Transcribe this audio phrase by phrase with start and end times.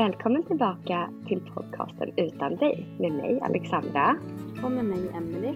[0.00, 4.16] Välkommen tillbaka till podcasten Utan dig med mig Alexandra.
[4.64, 5.54] Och med mig Emelie.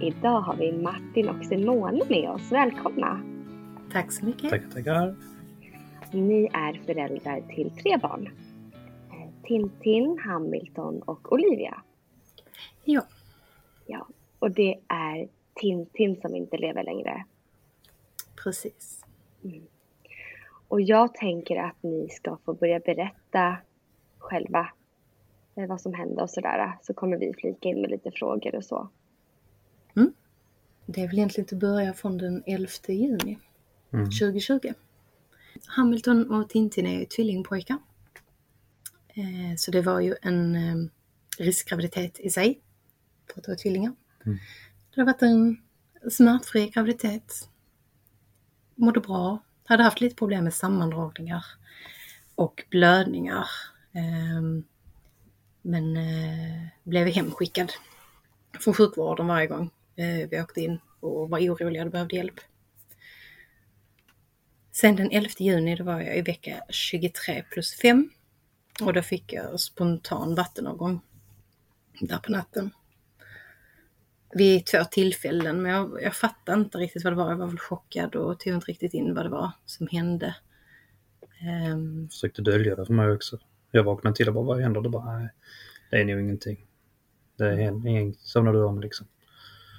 [0.00, 2.52] Idag har vi Martin och Simone med oss.
[2.52, 3.20] Välkomna!
[3.92, 4.50] Tack så mycket.
[4.50, 5.14] Tackar, tackar.
[6.12, 8.28] Ni är föräldrar till tre barn.
[9.46, 11.82] Tintin, Hamilton och Olivia.
[12.84, 13.06] Ja,
[13.86, 14.06] Ja,
[14.38, 17.24] och det är Tintin som inte lever längre.
[18.44, 19.04] precis.
[20.68, 23.56] Och jag tänker att ni ska få börja berätta
[24.18, 24.68] själva
[25.54, 26.72] eh, vad som hände och sådär.
[26.82, 28.88] Så kommer vi flika in med lite frågor och så.
[30.86, 33.38] Det är väl egentligen att börja från den 11 juni
[33.92, 34.04] Mm.
[34.10, 34.72] 2020.
[35.66, 37.78] Hamilton och Tintin är tvillingpojkar.
[39.16, 40.76] Eh, Så det var ju en eh,
[41.38, 42.60] riskgraviditet i sig
[43.32, 43.92] för att det var tvillingar.
[44.26, 44.38] Mm.
[44.94, 45.62] Det har varit en
[46.10, 47.48] smärtfri graviditet.
[48.74, 49.38] Mådde bra.
[49.64, 51.44] Hade haft lite problem med sammandragningar
[52.34, 53.48] och blödningar.
[53.92, 54.64] Ehm,
[55.62, 57.72] Men eh, blev hemskickad
[58.60, 62.40] från sjukvården varje gång eh, vi åkte in och var oroliga och behövde hjälp.
[64.72, 68.10] Sen den 11 juni då var jag i vecka 23 plus 5
[68.82, 71.00] och då fick jag spontan vattenavgång
[72.00, 72.70] där på natten.
[74.34, 77.30] Vid två tillfällen, men jag, jag fattade inte riktigt vad det var.
[77.30, 80.36] Jag var väl chockad och tog inte riktigt in vad det var som hände.
[81.40, 83.38] Ehm, Försökte dölja det för mig också.
[83.70, 84.80] Jag vaknade till och bara, vad händer?
[84.80, 85.28] Det bara, nej,
[85.90, 86.66] det är nog ingenting.
[87.36, 89.06] Det är inget, somnar du om liksom.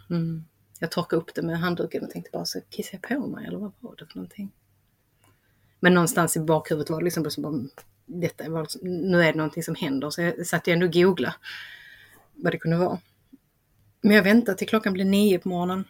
[0.09, 0.45] Mm.
[0.79, 3.57] Jag torkade upp det med handduken och tänkte bara så kissade jag på mig eller
[3.57, 4.51] vad var det för någonting?
[5.79, 7.53] Men någonstans i bakhuvudet var det liksom bara som bara,
[8.07, 11.35] detta var nu är det någonting som händer så jag satt ju ändå och googlade
[12.35, 12.99] vad det kunde vara.
[14.01, 15.83] Men jag väntade till klockan blev nio på morgonen.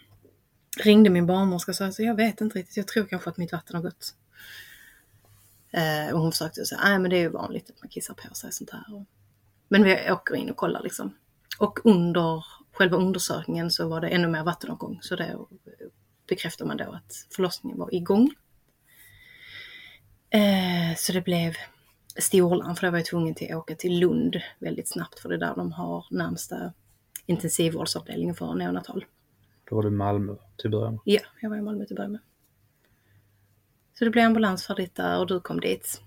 [0.84, 3.52] Ringde min barnmorska och sa så jag vet inte riktigt, jag tror kanske att mitt
[3.52, 4.16] vatten har gått.
[5.72, 8.36] Eh, och hon försökte säga, nej men det är ju vanligt att man kissar på
[8.36, 9.06] sig sånt här.
[9.68, 11.16] Men vi åker in och kollar liksom.
[11.60, 15.00] Och under själva undersökningen så var det ännu mer vattenavgång.
[15.02, 15.38] Så det
[16.28, 18.36] bekräftar man då att förlossningen var igång.
[20.30, 21.54] Eh, så det blev
[22.20, 25.36] storlarm för då var jag tvungen till att åka till Lund väldigt snabbt för det
[25.36, 26.74] är där de har närmsta
[27.26, 29.06] intensivvårdsavdelningen för neonatal.
[29.70, 31.00] Då var du i Malmö till början.
[31.04, 32.22] Ja, jag var i Malmö till att börja med.
[34.00, 36.02] Så det blev ambulans färdigt där och du kom dit.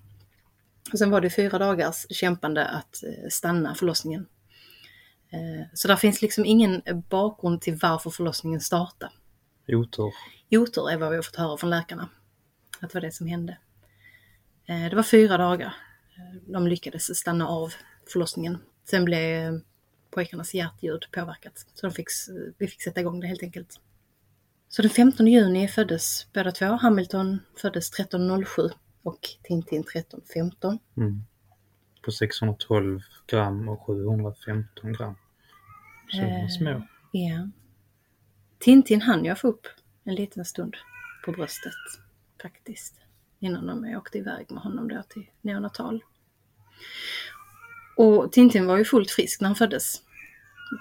[0.92, 4.26] Och sen var det fyra dagars kämpande att eh, stanna förlossningen.
[5.30, 9.12] Eh, Så där finns liksom ingen bakgrund till varför förlossningen startade.
[9.68, 10.12] Otur.
[10.50, 12.08] Otur är vad vi har fått höra från läkarna.
[12.80, 13.58] Att det var det som hände.
[14.66, 15.74] Eh, Det var fyra dagar.
[16.20, 17.72] Eh, De lyckades stanna av
[18.12, 18.58] förlossningen.
[18.84, 19.60] Sen blev eh,
[20.10, 21.66] pojkarnas hjärtljud påverkat.
[21.74, 22.06] Så de fick,
[22.58, 23.80] vi fick sätta igång det helt enkelt.
[24.68, 26.66] Så den 15 juni föddes båda två.
[26.66, 28.70] Hamilton föddes 13.07
[29.02, 30.78] och Tintin 13.15.
[30.96, 31.22] Mm.
[32.04, 35.14] På 612 gram och 715 gram.
[36.10, 36.48] Så de Eh.
[36.48, 36.82] små.
[37.12, 37.48] Ja.
[38.58, 39.66] Tintin hann jag få upp
[40.04, 40.76] en liten stund
[41.24, 41.72] på bröstet
[42.42, 42.94] faktiskt.
[43.38, 46.04] Innan de åkte iväg med honom då till neonatal.
[47.96, 50.02] Och Tintin var ju fullt frisk när han föddes.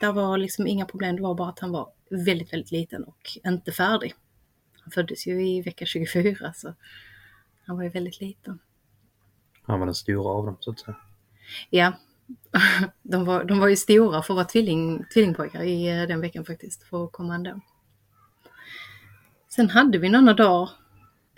[0.01, 3.37] Det var liksom inga problem, det var bara att han var väldigt, väldigt liten och
[3.43, 4.13] inte färdig.
[4.81, 6.73] Han föddes ju i vecka 24 så
[7.65, 8.59] han var ju väldigt liten.
[9.61, 10.95] Han var den stora av dem så att säga.
[11.69, 11.93] Ja,
[13.03, 16.45] de var, de var ju stora för att vara tvilling, tvillingpojkar i eh, den veckan
[16.45, 17.59] faktiskt, för att komma ändå.
[19.49, 20.69] Sen hade vi några dagar,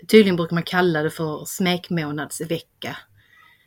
[0.08, 2.96] tydligen brukar man kalla det för smekmånadsvecka.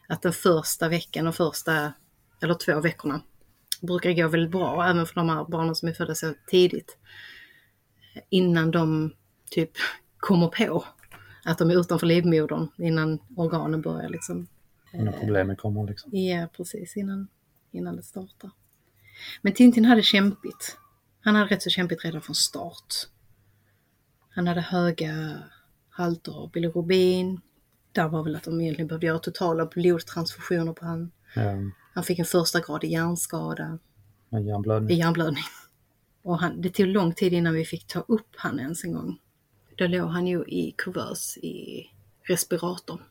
[0.08, 1.94] Att den första veckan och första,
[2.42, 3.22] eller två veckorna,
[3.82, 6.98] brukar gå väldigt bra, även för de här barnen som är födda så tidigt.
[8.30, 9.14] Innan de
[9.50, 9.72] typ
[10.18, 10.86] kommer på
[11.46, 14.48] att de är utanför livmodern, innan organen börjar liksom
[14.94, 16.16] När problemen kommer liksom.
[16.16, 17.28] Ja, precis innan,
[17.72, 18.52] innan det startar.
[19.42, 20.78] Men Tintin hade kämpigt.
[21.22, 22.94] Han hade rätt så kämpigt redan från start.
[24.30, 25.44] Han hade höga
[25.90, 27.42] halter av bilirubin.
[27.96, 31.12] Där var väl att de egentligen behövde göra totala blodtransfusioner på han.
[31.36, 31.42] Ja,
[31.94, 33.80] Han fick en första gradig hjärnskada
[34.30, 34.98] en i hjärnblödning.
[34.98, 35.44] hjärnblödning.
[36.22, 39.20] Och han, det tog lång tid innan vi fick ta upp han ens en gång.
[39.76, 41.86] Då låg han ju i kuvös i
[42.24, 43.02] respirator.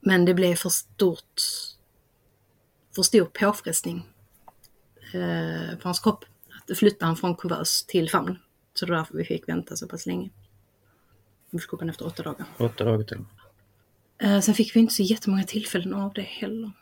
[0.00, 1.40] Men det blev för stort,
[2.94, 4.08] för stor påfrestning
[5.14, 6.24] eh, för hans kropp.
[6.68, 8.38] Att flytta han från kuvös till famn.
[8.74, 10.30] Så det var därför vi fick vänta så pass länge.
[11.50, 12.46] Vi fick upp honom efter åtta dagar.
[12.58, 13.24] Åtta dagar till.
[14.18, 16.72] Eh, sen fick vi inte så jättemånga tillfällen av det heller.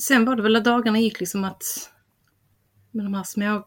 [0.00, 1.90] Sen var det väl att dagarna gick liksom att
[2.90, 3.66] med de här små,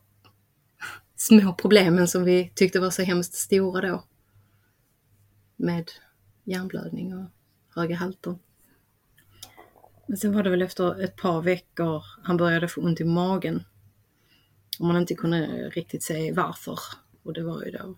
[1.15, 4.03] små problemen som vi tyckte var så hemskt stora då.
[5.55, 5.91] Med
[6.43, 7.25] hjärnblödning och
[7.75, 8.37] höga halter.
[10.07, 13.63] Men sen var det väl efter ett par veckor han började få ont i magen.
[14.79, 16.79] Och man inte kunde riktigt se varför.
[17.23, 17.95] Och det var ju då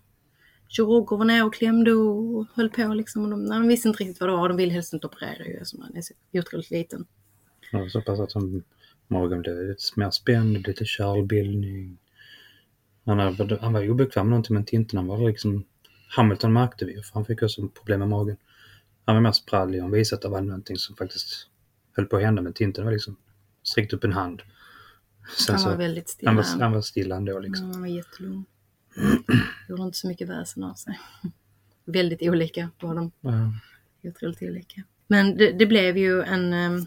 [0.68, 3.24] kirurger var nere och klämde och höll på liksom.
[3.24, 4.48] Och de, de visste inte riktigt vad det var.
[4.48, 7.06] De ville helst inte operera ju eftersom han är så otroligt liten.
[7.72, 8.62] Ja, så pass att som
[9.08, 11.98] magen blev lite mer spänd, lite kärlbildning.
[13.04, 15.64] Han, hade, han var obekväm med någonting men Tintin han var liksom
[16.08, 18.36] Hamilton märkte vi för han fick också problem med magen.
[19.04, 21.48] Han var mer sprallig och visade att det var någonting som faktiskt
[21.96, 23.16] höll på att hända men Tintin var liksom
[23.62, 24.42] sträckt upp en hand.
[25.38, 26.30] Sen Han var så- väldigt stilla.
[26.30, 27.66] han, var, han var stilla ändå liksom.
[27.66, 28.44] Ja, han var jättelugn.
[29.68, 30.98] Gjorde inte så mycket väsen av sig.
[31.84, 33.12] Väldigt olika var de.
[33.20, 33.52] Ja.
[34.10, 34.82] Otroligt olika.
[35.06, 36.86] Men det, det blev ju en um,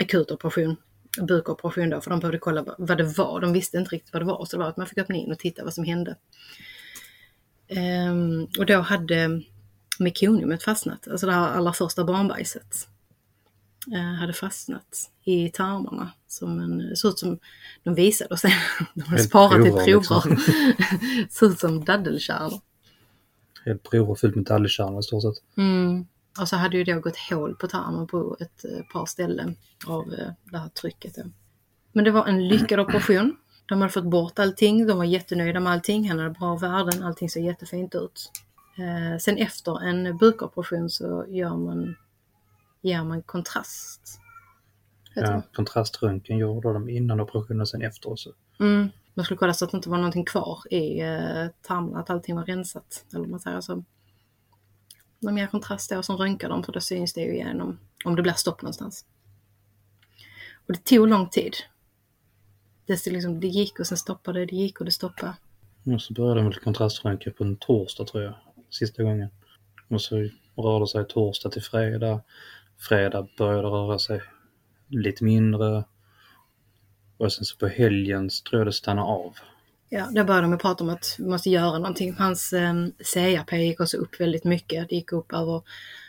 [0.00, 0.76] akut operation.
[1.20, 3.40] Bukoperation då, för de behövde kolla vad- det var.
[3.40, 5.32] De visste inte riktigt vad det var, så det var att man fick öppna in
[5.32, 6.16] och titta vad som hände.
[7.68, 9.42] Ehm, och då hade
[9.98, 12.88] mekoniumet fastnat, alltså det här allra första barnbajset.
[13.94, 16.10] Eh, hade fastnat i tarmarna.
[16.26, 17.38] Som en, såg ut som,
[17.82, 18.52] de visade oss det,
[18.94, 20.30] de hade sparat ett provrör, provrör.
[20.30, 21.28] liksom.
[21.30, 22.52] såg ut som daddelkärl.
[23.64, 25.44] Helt prover fullt med talgkärl i stort sett.
[25.56, 26.06] Mm.
[26.40, 29.56] Och så hade ju då gått hål på tarmen på ett eh, par ställen
[29.86, 31.16] av eh, det här trycket.
[31.92, 33.36] Men det var en lyckad operation.
[33.66, 37.30] De hade fått bort allting, de var jättenöjda med allting, han hade bra värden, allting
[37.30, 38.30] såg jättefint ut.
[39.20, 41.96] Sen efter en bukoperation så gör man,
[42.82, 44.20] ger man kontrast.
[45.14, 48.32] Ja, kontraströntgen gjorde de innan operationen och sen efter också.
[48.60, 48.88] Mm.
[49.14, 52.36] Man skulle kolla så att det inte var någonting kvar i eh, tarmarna, att allting
[52.36, 53.04] var rensat.
[53.14, 53.84] Eller man säger så.
[55.20, 58.16] De ger kontrast då, och sen röntgar de för då syns det ju igenom om
[58.16, 59.06] det blir stopp någonstans.
[60.66, 61.54] Och det tog lång tid.
[62.86, 65.34] Det, liksom, det gick och sen stoppade det, det gick och det stoppade.
[65.94, 68.34] Och så började de väl kontraströntgen på en torsdag tror jag,
[68.70, 69.28] sista gången.
[69.88, 72.20] Och så rörde sig torsdag till fredag.
[72.88, 74.22] Fredag började röra sig
[74.88, 75.84] lite mindre.
[77.16, 79.36] Och sen så på helgen så tror jag det stannade av.
[79.88, 82.14] Ja, då började de prata om att vi måste göra någonting.
[82.18, 82.74] Hans eh,
[83.14, 84.88] CRP gick också upp väldigt mycket.
[84.88, 85.62] Det gick upp över,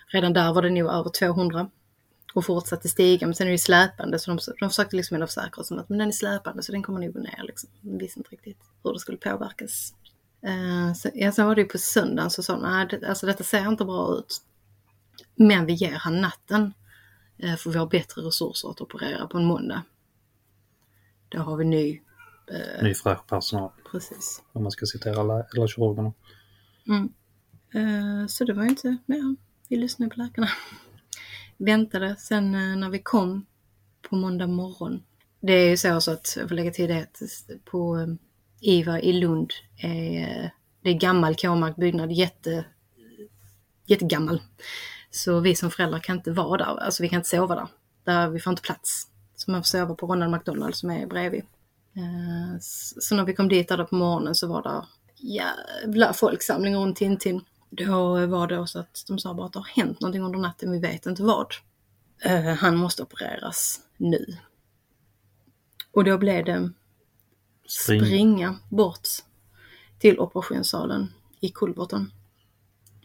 [0.08, 1.70] redan där var det nog över 200
[2.34, 3.27] och fortsatte stiga.
[3.27, 5.82] Men sen är det ju släpande så de, de försökte liksom ändå försäkra sig om
[5.82, 7.44] att men den är släpande så den kommer nog gå ner.
[7.44, 7.70] Liksom.
[7.82, 9.94] De visste inte riktigt hur det skulle påverkas.
[10.44, 13.25] Eh, så, ja, sen var det ju på söndagen så sa de, nej det, alltså
[13.25, 14.42] detta ser inte bra ut.
[15.36, 16.74] Men vi ger han natten
[17.38, 19.84] eh, för vi har bättre resurser att operera på en måndag.
[21.30, 22.02] Då har vi ny,
[22.82, 23.72] Ny fräsch personal.
[23.92, 24.42] precis.
[24.52, 26.13] Om man ska citera lä- eller kirurgerna.
[26.88, 27.13] Mm.
[27.74, 29.36] Eh, så det var inte mer.
[29.70, 30.50] Vi lyssnade på läkarna.
[31.58, 32.16] Väntade.
[32.16, 33.46] Sen eh, när vi kom
[34.10, 35.04] på måndag morgon.
[35.40, 37.22] Det är ju så, så att, jag får lägga till det, att
[37.66, 38.08] på eh,
[38.62, 40.50] IVA i Lund är eh,
[40.82, 42.66] det är gammal K-mark byggnad, jätte,
[43.86, 44.42] jättegammal.
[45.15, 47.67] Så vi som föräldrar kan inte vara där, alltså vi kan inte sova där.
[48.03, 49.08] där vi får inte plats.
[49.36, 51.43] Så man får sova på Ronald McDonald som är bredvid.
[51.96, 54.86] Eh, Så när vi kom dit där på morgonen så var det
[55.17, 57.41] jävla folksamling runt Tintin.
[57.70, 60.72] Då var det också att de sa bara att det har hänt någonting under natten,
[60.72, 61.48] vi vet inte vad.
[62.22, 64.25] Eh, han måste opereras nu.
[65.91, 66.72] Och då blev det
[67.67, 68.01] Spring.
[68.01, 69.08] springa bort
[70.00, 72.12] till operationssalen i kulverten.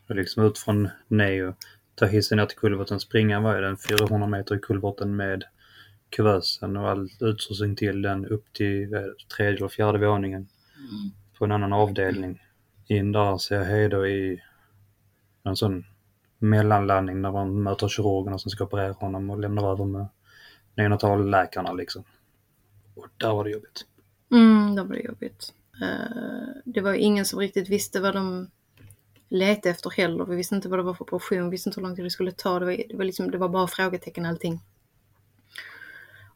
[0.08, 1.54] Liksom ut från Neo,
[1.98, 5.44] ta hissen ner till kulverten, springa vad är den, 400 meter i kulverten med
[6.10, 9.00] kuvösen och all utrustning till den upp till eh,
[9.36, 10.48] tredje eller fjärde våningen
[11.38, 12.42] på en annan avdelning.
[12.86, 14.42] In där ser jag hej då i
[15.42, 15.84] en sån
[16.38, 20.06] mellanlandning när man möter kirurgerna som ska operera honom och lämnar över med
[20.74, 22.04] neonatalläkarna liksom.
[22.94, 23.86] Och där var det jobbigt.
[24.30, 25.52] Mm, där var det jobbigt.
[25.82, 28.50] Uh, det var ingen som riktigt visste vad de
[29.28, 30.24] leta efter heller.
[30.24, 32.10] Vi visste inte vad det var för operation, vi visste inte hur lång tid det
[32.10, 32.58] skulle ta.
[32.58, 34.60] Det var, det var, liksom, det var bara frågetecken allting.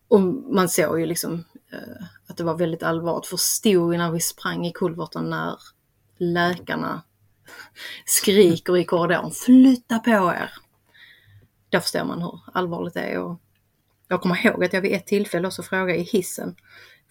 [0.09, 0.21] Och
[0.55, 3.27] man såg ju liksom eh, att det var väldigt allvarligt.
[3.27, 5.59] Förstod ju när vi sprang i kulverten när
[6.17, 7.03] läkarna
[8.05, 10.53] skriker i korridoren, flytta på er!
[11.69, 13.19] Då förstår man hur allvarligt det är.
[13.19, 13.41] Och
[14.09, 16.57] jag kommer ihåg att jag vid ett tillfälle också frågade i hissen,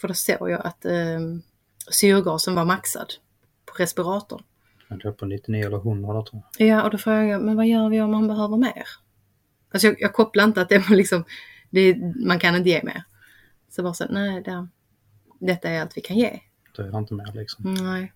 [0.02, 1.20] för då såg jag att eh,
[1.92, 3.14] syrgasen var maxad
[3.66, 4.44] på respiratorn.
[4.92, 6.68] Jag tror på 99 eller 100 där tror jag.
[6.68, 8.84] Ja, och då frågade jag, men vad gör vi om man behöver mer?
[9.72, 11.24] Alltså jag, jag kopplar inte att det var liksom,
[11.70, 13.04] det, man kan inte ge mer.
[13.70, 14.68] Så bara så, nej, det,
[15.40, 16.40] detta är allt vi kan ge.
[16.76, 17.74] Det är inte mer liksom.
[17.74, 18.14] Nej.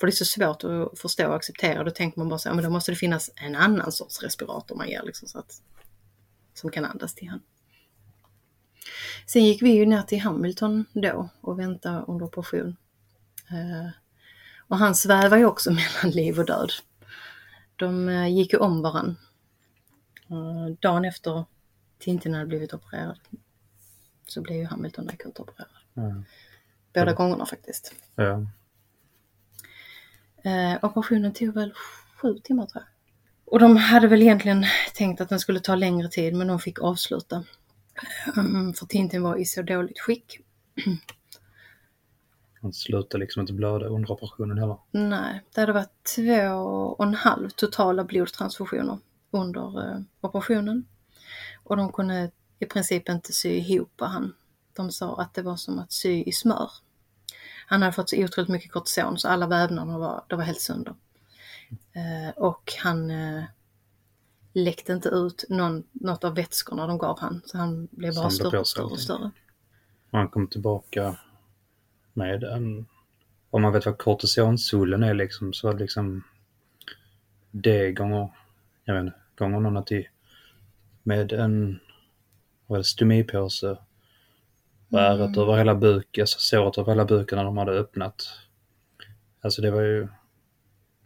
[0.00, 1.84] För det är så svårt att förstå och acceptera.
[1.84, 4.88] Då tänker man bara så, men då måste det finnas en annan sorts respirator man
[4.88, 5.62] ger liksom så att,
[6.54, 7.40] som kan andas till han.
[9.26, 12.76] Sen gick vi ju ner till Hamilton då och väntade under operation.
[14.68, 15.70] Och han svävar ju också
[16.02, 16.72] mellan liv och död.
[17.76, 19.16] De eh, gick ju om varann.
[20.30, 21.44] Eh, dagen efter
[21.98, 23.18] Tintin hade blivit opererad
[24.26, 25.70] så blev ju Hamilton akut opererad.
[25.94, 26.22] Ja.
[26.94, 27.94] Båda gångerna faktiskt.
[30.44, 31.72] Eh, operationen tog väl
[32.16, 32.92] sju timmar tror jag.
[33.52, 36.80] Och de hade väl egentligen tänkt att den skulle ta längre tid men de fick
[36.80, 37.44] avsluta.
[38.36, 40.40] Mm, för Tintin var i så dåligt skick.
[42.66, 44.76] Han slutade liksom inte blöda under operationen heller.
[44.90, 46.48] Nej, det hade varit två
[46.98, 48.98] och en halv totala blodtransfusioner
[49.30, 50.86] under eh, operationen.
[51.64, 54.34] Och de kunde i princip inte sy ihop han.
[54.76, 56.70] De sa att det var som att sy i smör.
[57.66, 60.94] Han hade fått så otroligt mycket kortison så alla vävnader var, det var helt sönder.
[61.92, 63.44] Eh, och han eh,
[64.52, 67.42] läckte inte ut någon, något av vätskorna de gav han.
[67.46, 69.30] Så han blev bara Samlade större och större och större.
[70.10, 71.16] Han kom tillbaka
[72.16, 72.86] med en,
[73.50, 76.24] om man vet vad kortisonsolen är liksom, så var det liksom
[77.50, 78.28] det gånger,
[78.84, 80.08] jag vet inte, gånger någon till
[81.02, 81.80] med en,
[82.66, 83.78] vad det, stomipåse
[84.90, 88.28] och ärret över hela buken, alltså såret över hela buken när de hade öppnat.
[89.40, 90.08] Alltså det var ju,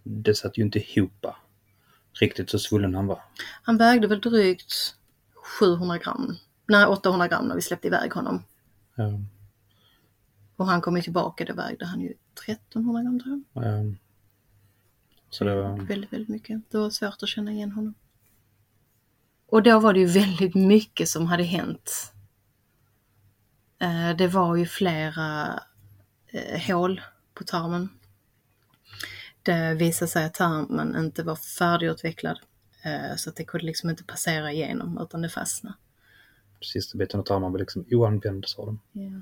[0.02, 1.26] det satt ju inte ihop
[2.20, 3.22] riktigt så svullen han var.
[3.62, 4.72] Han vägde väl drygt
[5.60, 6.36] 700 gram,
[6.66, 8.42] nej 800 gram när vi släppte iväg honom.
[8.94, 9.20] Ja,
[10.60, 12.14] Och han kom ju tillbaka, då vägde han ju
[12.46, 13.64] 1300 gram tror jag.
[13.64, 13.94] ja.
[15.30, 16.70] Så det var, Väldigt, väldigt mycket.
[16.70, 17.94] Det var svårt att känna igen honom.
[19.46, 22.12] Och då var det ju väldigt mycket som hade hänt.
[23.78, 25.60] Eh, Det var ju flera
[26.26, 27.00] eh, hål
[27.34, 27.88] på tarmen.
[29.42, 32.38] Det visade sig att tarmen inte var färdigutvecklad.
[32.84, 35.76] eh, Så att det kunde liksom inte passera igenom utan det fastnade.
[36.60, 38.80] sista biten av tarmen var liksom oanvänd sa de.
[38.94, 39.20] Eh,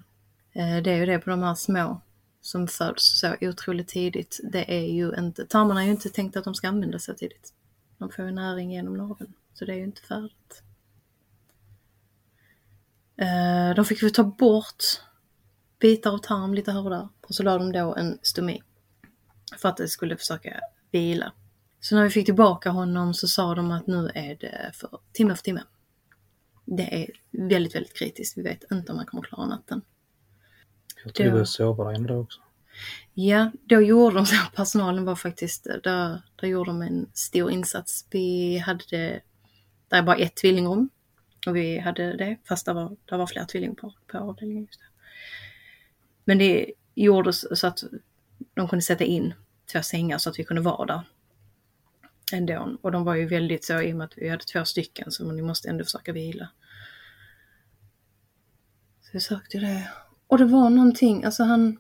[0.59, 2.01] Eh, det är ju det på de här små
[2.41, 4.41] som föds så otroligt tidigt.
[4.43, 7.53] Det är ju inte, tarmarna är ju inte tänkt att de ska användas så tidigt.
[7.99, 10.63] De får ju näring genom naveln, så det är ju inte färdigt.
[13.17, 14.85] Eh, de fick vi ta bort
[15.79, 18.63] bitar av tarm lite här och där och så la de då en stomi
[19.57, 20.61] för att det skulle försöka
[20.91, 21.33] vila.
[21.81, 25.35] Så när vi fick tillbaka honom så sa de att nu är det för timme
[25.35, 25.63] för timme.
[26.65, 27.11] Det är
[27.49, 28.39] väldigt, väldigt kritiskt.
[28.39, 29.83] Vi vet inte om han kommer klara natten.
[31.05, 31.29] Jag tror Ja.
[31.29, 32.41] du började sova där inne då också.
[33.15, 34.37] Ja, då gjorde de så.
[34.57, 38.07] Personalen var faktiskt, där, där gjorde de en stor insats.
[38.11, 39.21] Vi hade det,
[39.89, 40.89] där är bara ett tvillingrum.
[41.47, 44.65] Och vi hade det, fast det var, det var fler tvillingpar på avdelningen.
[44.65, 44.87] Just det.
[46.25, 47.85] Men det gjordes så att
[48.55, 49.35] de kunde sätta in
[49.73, 51.01] två sängar så att vi kunde vara där.
[52.33, 52.77] Ändå.
[52.83, 55.33] Och de var ju väldigt så, i och med att vi hade två stycken, så
[55.33, 56.49] ni måste ändå försöka vila.
[59.03, 59.89] Så vi sökte det.
[60.29, 61.79] Och det var någonting, alltså han,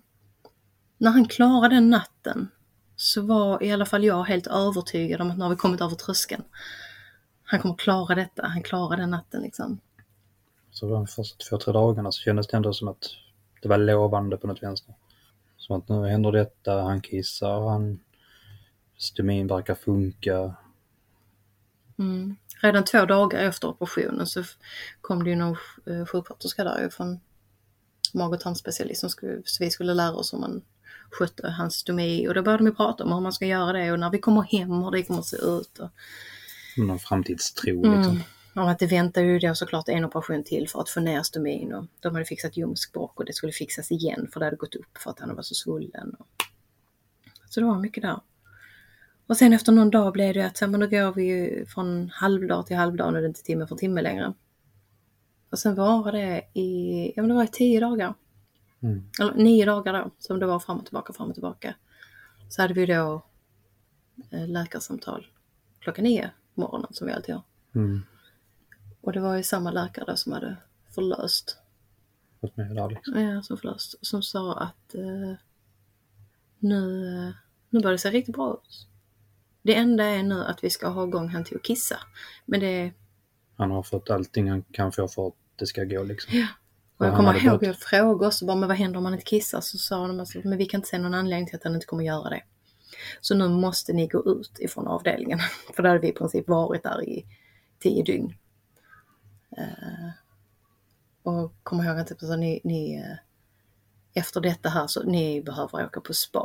[0.99, 2.49] när han klarade den natten
[2.97, 5.95] så var i alla fall jag helt övertygad om att nu har vi kommit över
[5.95, 6.43] tröskeln.
[7.43, 9.81] Han kommer klara detta, han klarar den natten liksom.
[10.71, 13.05] Så de första två, tre dagarna så kändes det ändå som att
[13.62, 14.95] det var lovande på något vänster.
[15.57, 18.00] Så att nu händer detta, han kissar, han
[18.99, 20.55] stomin verkar funka.
[21.99, 22.37] Mm.
[22.61, 24.43] Redan två dagar efter operationen så
[25.00, 27.21] kom det ju någon eh, sjuksköterska där ju från
[28.15, 30.62] mag och tarmspecialist som skulle, så vi skulle lära oss hur man
[31.11, 34.00] skötte hans stomi och då började de prata om hur man ska göra det och
[34.00, 35.79] när vi kommer hem hur det kommer att se ut.
[35.79, 35.91] Och,
[36.77, 38.12] Någon framtidstro liksom.
[38.12, 38.23] mm.
[38.65, 41.75] och att det väntar ju då såklart en operation till för att få ner stomin
[41.75, 44.99] och de hade fixat ljumskbråck och det skulle fixas igen för det hade gått upp
[44.99, 46.15] för att han var så svullen.
[46.19, 46.27] Och...
[47.49, 48.21] Så det var mycket där.
[49.27, 52.67] Och sen efter någon dag blev det att men då går vi ju från halvdag
[52.67, 54.35] till halvdag, nu är det inte timme för timme längre.
[55.50, 58.14] Och sen var det i, ja men det var i tio dagar.
[58.81, 59.02] Mm.
[59.21, 61.75] Eller nio dagar då, som det var fram och tillbaka, fram och tillbaka.
[62.49, 63.23] Så hade vi då
[64.31, 65.26] eh, läkarsamtal
[65.78, 67.43] klockan nio på morgonen som vi alltid gör.
[67.75, 68.02] Mm.
[69.00, 70.57] Och det var ju samma läkare då som hade
[70.95, 71.59] förlöst
[72.40, 73.21] Fått med där liksom.
[73.21, 73.95] Ja, som förlöst.
[74.07, 75.35] Som sa att eh,
[76.59, 77.35] nu,
[77.71, 78.87] nu börjar det se riktigt bra ut.
[79.62, 81.97] Det enda är nu att vi ska ha igång han till att kissa.
[82.45, 82.93] Men det,
[83.59, 86.38] Han har fått allting han kan få för att det ska gå liksom.
[86.38, 86.47] Ja.
[86.97, 89.27] och jag kommer ihåg fått- att fråga oss bara, men vad händer om han inte
[89.27, 89.61] kissar?
[89.61, 91.87] Så sa de alltså, men vi kan inte se någon anledning till att han inte
[91.87, 92.43] kommer göra det.
[93.21, 95.38] Så nu måste ni gå ut ifrån avdelningen.
[95.77, 97.27] För då hade vi i princip varit där i
[97.79, 98.35] tio dygn.
[99.57, 100.11] Eh,
[101.23, 103.17] och kom ihåg att typ, så ni, ni, eh,
[104.15, 106.38] efter detta här så ni behöver åka på spa.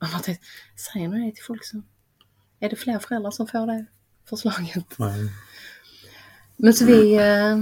[0.00, 0.46] Och man tänkte,
[0.92, 1.86] säger ni det till folk som...
[2.60, 3.84] Är det fler föräldrar som får det
[4.28, 4.98] förslaget?
[4.98, 5.30] Men,
[6.60, 7.56] Men så vi, eh,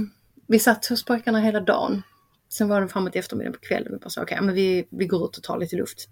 [0.47, 2.03] vi satt hos pojkarna hela dagen.
[2.49, 3.91] Sen var det framåt eftermiddagen på kvällen.
[3.93, 6.09] Vi bara sa okej, men vi, vi går ut och tar lite luft.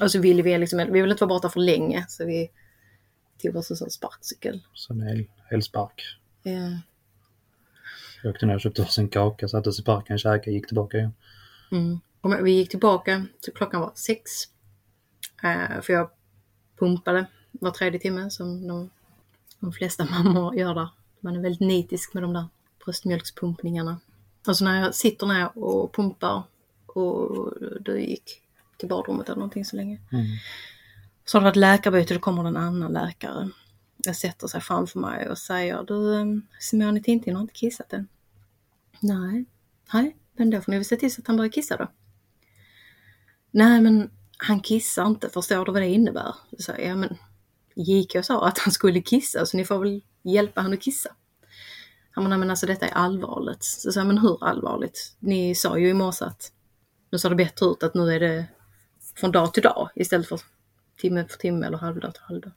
[0.00, 2.50] Och så ville vi liksom, vi ville inte vara borta för länge så vi
[3.42, 4.62] tog oss en sån sparkcykel.
[4.74, 6.02] så en el, elspark.
[6.44, 6.76] Eh,
[8.22, 10.96] Jag åkte ner och köpte oss en kaka, satte oss i parken, käkade, gick tillbaka
[10.98, 11.12] igen.
[11.72, 12.00] Mm.
[12.20, 14.30] Och vi gick tillbaka, så klockan var sex.
[15.42, 16.10] Eh, för jag
[16.78, 18.90] pumpade var tredje timme som de,
[19.60, 20.88] de flesta mammor gör där.
[21.24, 22.44] Man är väldigt nitisk med de där
[22.84, 24.00] bröstmjölkspumpningarna.
[24.46, 26.42] Alltså när jag sitter ner och pumpar
[26.86, 28.42] och du gick
[28.76, 30.00] till badrummet eller någonting så länge.
[30.12, 30.26] Mm.
[31.24, 33.50] Så har det varit läkarbyte, då kommer det en annan läkare.
[33.96, 36.26] Jag sätter sig framför mig och säger du eh,
[36.60, 38.08] Simone Tintin har inte kissat än.
[39.00, 39.44] Nej,
[39.92, 41.90] nej, men då får ni väl se till så att han börjar kissa då.
[43.50, 46.34] Nej men han kissar inte, förstår du vad det innebär?
[46.58, 47.16] Så jag, ja men
[47.74, 51.10] JK sa att han skulle kissa så ni får väl hjälpa han att kissa.
[52.10, 53.64] Han bara, men alltså detta är allvarligt.
[53.64, 55.16] Så sa jag, men hur allvarligt?
[55.18, 56.52] Ni sa ju i morse att
[57.10, 58.46] nu ser det bättre ut att nu är det
[59.14, 60.40] från dag till dag istället för
[60.96, 62.52] timme för timme eller halvdag till halvdag.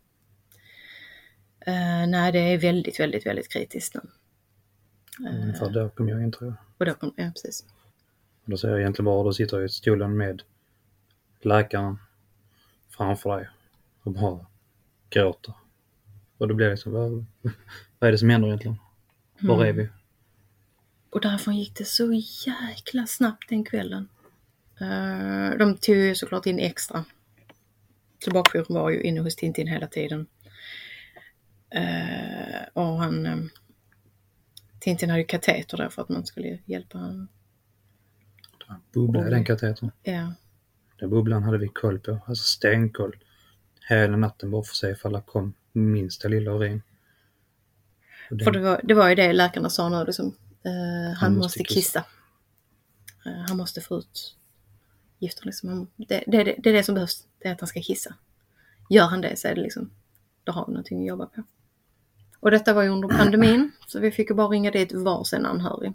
[1.60, 4.02] Eh, nej, det är väldigt, väldigt, väldigt kritiskt nu.
[5.30, 6.58] Ungefär då kom jag in tror jag.
[6.78, 7.66] Och då kom, ja precis.
[8.44, 10.44] Och då säger jag egentligen bara, då sitter jag i stolen med
[11.42, 11.98] läkaren
[12.90, 13.50] framför dig
[14.04, 14.46] och bara
[15.10, 15.54] gråter.
[16.38, 17.26] Och då blir det liksom, vad,
[18.00, 18.78] vad är det som händer egentligen?
[19.40, 19.90] Var är vi?
[21.10, 22.14] Och därifrån gick det så
[22.46, 24.10] jäkla snabbt den kvällen.
[24.82, 27.06] Eh, de tog ju såklart in extra.
[28.26, 30.28] Så bakjouren var ju inne hos Tintin hela tiden.
[31.70, 33.26] Eh, och han...
[33.26, 33.38] eh,
[34.80, 37.28] Tintin hade ju kateter där för att man skulle hjälpa honom.
[38.94, 39.92] Bubbla i den katetern.
[40.04, 40.34] Ja.
[41.00, 43.16] Den bubblan hade vi koll på, alltså stenkoll.
[43.90, 46.82] Hela natten bara för att se ifall det kom minsta lilla urin.
[48.30, 50.26] Den- För det var, det var ju det läkarna sa nu liksom.
[50.66, 51.76] eh, han, måste måste kissa.
[51.80, 53.30] kissa.
[53.30, 54.36] Eh, han måste få ut
[55.20, 55.70] gifter liksom.
[55.70, 57.28] Han, det, det, det, är det som behövs.
[57.40, 58.16] Det är att han ska kissa.
[58.90, 59.90] Gör han det så är det liksom,
[60.44, 61.44] då har vi någonting att jobba på.
[62.40, 63.72] Och detta var ju under pandemin.
[63.88, 65.94] Så vi fick ju bara ringa dit varsin anhörig.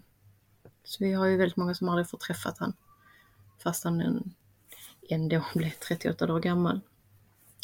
[0.84, 2.72] Så vi har ju väldigt många som aldrig fått träffat han.
[3.62, 4.34] Fast han en,
[5.08, 6.80] ändå blev 38 dagar gammal.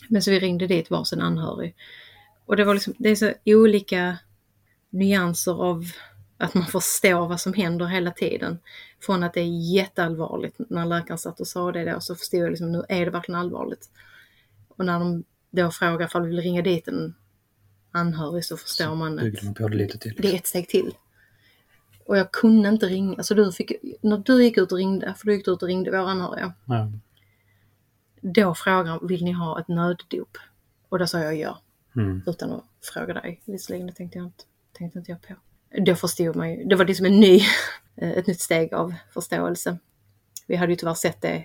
[0.08, 1.74] Men så vi ringde dit varsin anhörig.
[2.46, 4.18] Och det var liksom, det är så olika
[4.90, 5.84] nyanser av
[6.36, 8.58] att man förstår vad som händer hela tiden.
[9.00, 12.50] Från att det är jätteallvarligt när läkaren satt och sa det då så förstod jag
[12.50, 13.90] liksom nu är det verkligen allvarligt.
[14.68, 17.14] Och när de då frågar om vi vill ringa dit en
[17.90, 20.14] anhörig så förstår man byggde att man på det lite till.
[20.18, 20.94] det är ett steg till.
[22.04, 25.26] Och jag kunde inte ringa, alltså du fick, när du gick ut och ringde, för
[25.26, 26.92] du gick ut och ringde våra anhöriga, Ja.
[28.22, 30.38] Då frågar vill ni ha ett nöddop?
[30.88, 31.58] Och då sa jag ja,
[31.96, 32.22] Mm.
[32.26, 33.42] utan att fråga dig.
[33.44, 35.34] Visserligen, det tänkte jag inte, tänkte inte jag på.
[35.80, 37.40] Då förstod man ju, det var liksom en ny,
[37.96, 39.78] ett nytt steg av förståelse.
[40.46, 41.44] Vi hade ju tyvärr sett det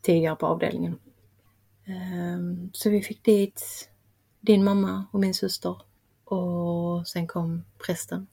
[0.00, 0.98] tidigare på avdelningen.
[1.84, 3.88] Ehm, Så vi fick dit
[4.40, 5.76] din mamma och min syster
[6.24, 8.26] och sen kom prästen.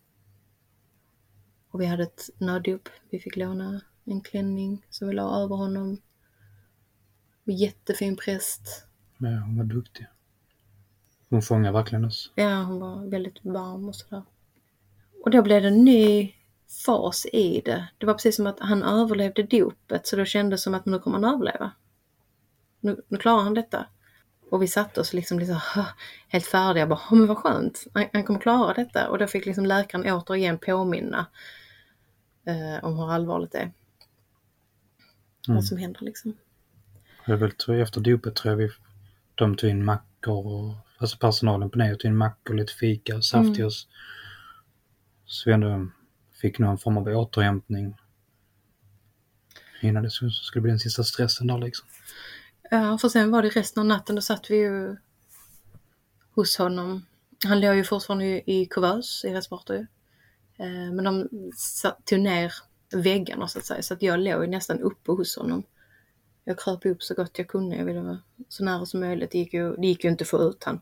[1.72, 2.90] Och vi hade ett nöddop.
[3.10, 6.02] Vi fick låna en klänning som vi la över honom.
[7.52, 8.86] Jättefin präst.
[9.18, 10.08] Ja, hon var duktig.
[11.30, 12.32] Hon fångar verkligen oss.
[12.36, 14.24] Ja, hon var väldigt varm och sådär.
[15.24, 16.34] Och då blev det en ny
[16.86, 17.88] fas i det.
[17.98, 21.00] Det var precis som att han överlevde dopet så då kändes det som att nu
[21.00, 21.72] kommer han överleva.
[22.80, 23.86] Nu, nu klarar han detta.
[24.50, 25.60] Och vi satte oss liksom, liksom
[26.28, 26.88] helt färdiga.
[26.88, 29.10] Bara, men vad skönt, han, han kommer klara detta.
[29.10, 31.26] Och då fick liksom läkaren återigen påminna
[32.46, 33.72] eh, om hur allvarligt det är.
[35.48, 35.56] Mm.
[35.56, 36.34] Vad som händer liksom.
[37.30, 38.72] Jag tror jag, efter dopet tror jag vi,
[39.36, 43.26] de tog in mackor och alltså personalen på Neo tog in mackor, lite fika och
[43.26, 43.88] saft till oss.
[45.26, 45.88] Så vi ändå
[46.42, 47.96] fick någon form av återhämtning
[49.82, 51.88] innan det skulle, bli den sista stressen där liksom.
[52.72, 54.98] Ja, för sen var det resten av natten, då satt vi ju
[56.32, 57.06] hos honom.
[57.46, 59.82] Han låg ju fortfarande i kuvös i respirator ju.
[60.66, 61.30] Eh, Men de
[62.06, 62.54] tog ner
[62.92, 65.64] väggarna så att säga, så att jag låg ju nästan uppe hos honom.
[66.50, 68.18] Jag kröp upp så gott jag kunde, jag ville vara
[68.50, 69.32] så nära som möjligt.
[69.32, 70.82] Det gick ju, det gick ju inte att få ut han.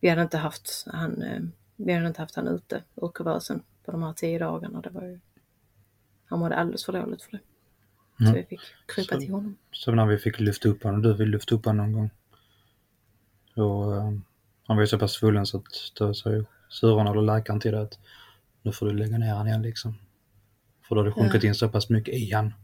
[0.00, 1.40] Vi hade inte haft han, eh,
[1.76, 4.80] vi hade inte haft han ute ur kuvösen på de här tio dagarna.
[4.80, 5.20] Det var ju,
[6.24, 7.40] han mådde alldeles för dåligt för det.
[8.18, 8.34] Så Mm.
[8.34, 9.56] vi fick krypa Så- till honom.
[9.72, 12.10] Så när vi fick lyfta upp honom, du ville lyfta upp honom någon gång.
[13.66, 14.12] Och eh,
[14.66, 17.72] han var ju så pass svullen så att då sa ju syrran eller läkaren till
[17.72, 17.98] det att
[18.62, 19.94] nu får du lägga ner han igen liksom.
[20.88, 22.54] För då hade det sjunkit in så pass mycket i han.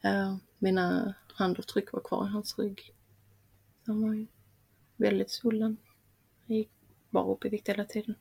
[0.00, 2.94] Ja, mina handavtryck var kvar i hans rygg.
[3.86, 4.26] Han var ju
[4.96, 5.76] väldigt svullen.
[6.46, 6.70] Han gick
[7.10, 8.14] bara upp i vikt hela tiden.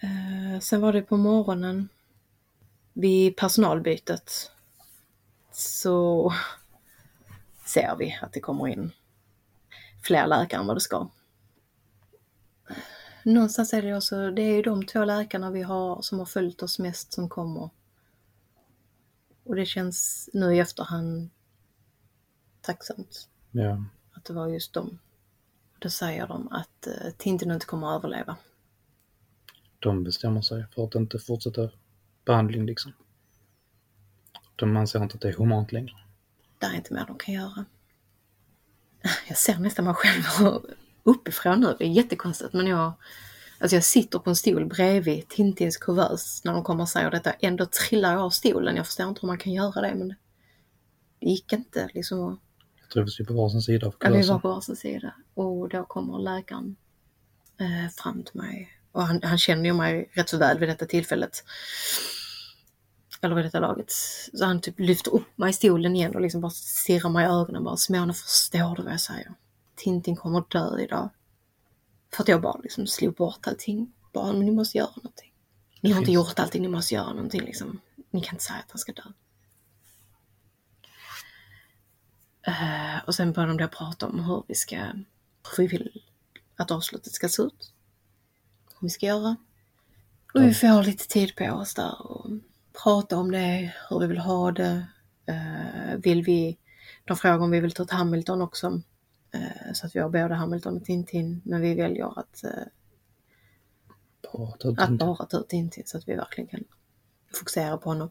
[0.00, 1.88] Eh, sen var det på morgonen
[2.92, 4.50] vid personalbytet
[5.52, 6.32] så
[7.64, 8.92] ser vi att det kommer in
[10.02, 11.08] fler läkare än vad det ska.
[13.22, 16.62] Någonstans är det också, det är ju de två läkarna vi har som har följt
[16.62, 17.70] oss mest som kommer
[19.46, 21.30] och det känns nu i efterhand
[22.60, 23.84] tacksamt Ja.
[24.12, 24.98] att det var just dem.
[25.78, 28.36] Då säger de att eh, Tintin inte kommer att överleva.
[29.78, 31.70] De bestämmer sig för att inte fortsätta
[32.24, 32.92] behandling liksom.
[34.56, 35.94] De anser inte att det är humant längre.
[36.58, 37.64] Det är inte mer de kan göra.
[39.28, 40.24] Jag ser nästan mig själv
[41.02, 41.76] uppifrån nu.
[41.78, 42.92] Det är jättekonstigt men jag,
[43.60, 47.32] alltså jag sitter på en stol bredvid Tintins kuvös när de kommer och säger detta.
[47.32, 48.76] Ändå trillar jag av stolen.
[48.76, 50.08] Jag förstår inte hur man kan göra det men
[51.20, 52.40] det gick inte liksom.
[52.80, 54.40] Jag tror vi på varsin sida av Ja, vi var kuvösen.
[54.40, 56.76] på varsin sida och då kommer läkaren
[57.60, 58.72] eh, fram till mig.
[58.92, 61.44] Och han, han känner ju mig rätt så väl vid detta tillfället.
[63.20, 63.92] Eller vid detta laget.
[64.34, 67.28] Så han typ lyfter upp mig i stolen igen och liksom bara stirrar mig i
[67.28, 67.76] ögonen bara.
[67.76, 69.34] Simone, förstår du vad jag säger?
[69.76, 71.10] Tintin kommer dö idag.
[72.16, 73.92] För att jag bara liksom slog bort allting.
[74.12, 75.32] Bara, men ni måste göra någonting.
[75.80, 77.80] Ni har inte gjort allting, ni måste göra någonting liksom.
[78.10, 79.02] Ni kan inte säga att han ska dö.
[82.46, 86.02] Eh, och sen började de prata om hur vi ska, hur vi vill
[86.56, 87.72] att avslutet ska se ut.
[88.80, 89.36] Hur vi ska göra.
[90.34, 92.30] Och vi får lite tid på oss där och
[92.82, 94.86] prata om det, hur vi vill ha det.
[95.26, 96.58] Eh, vill vi,
[97.04, 98.82] de frågar om vi vill ta ett Hamilton också.
[99.36, 102.50] Eh, så att vi har både Hamilton och Tintin, men vi väljer att, eh,
[104.30, 106.64] Prata ut att bara ta ut Tintin så att vi verkligen kan
[107.34, 108.10] fokusera på honom.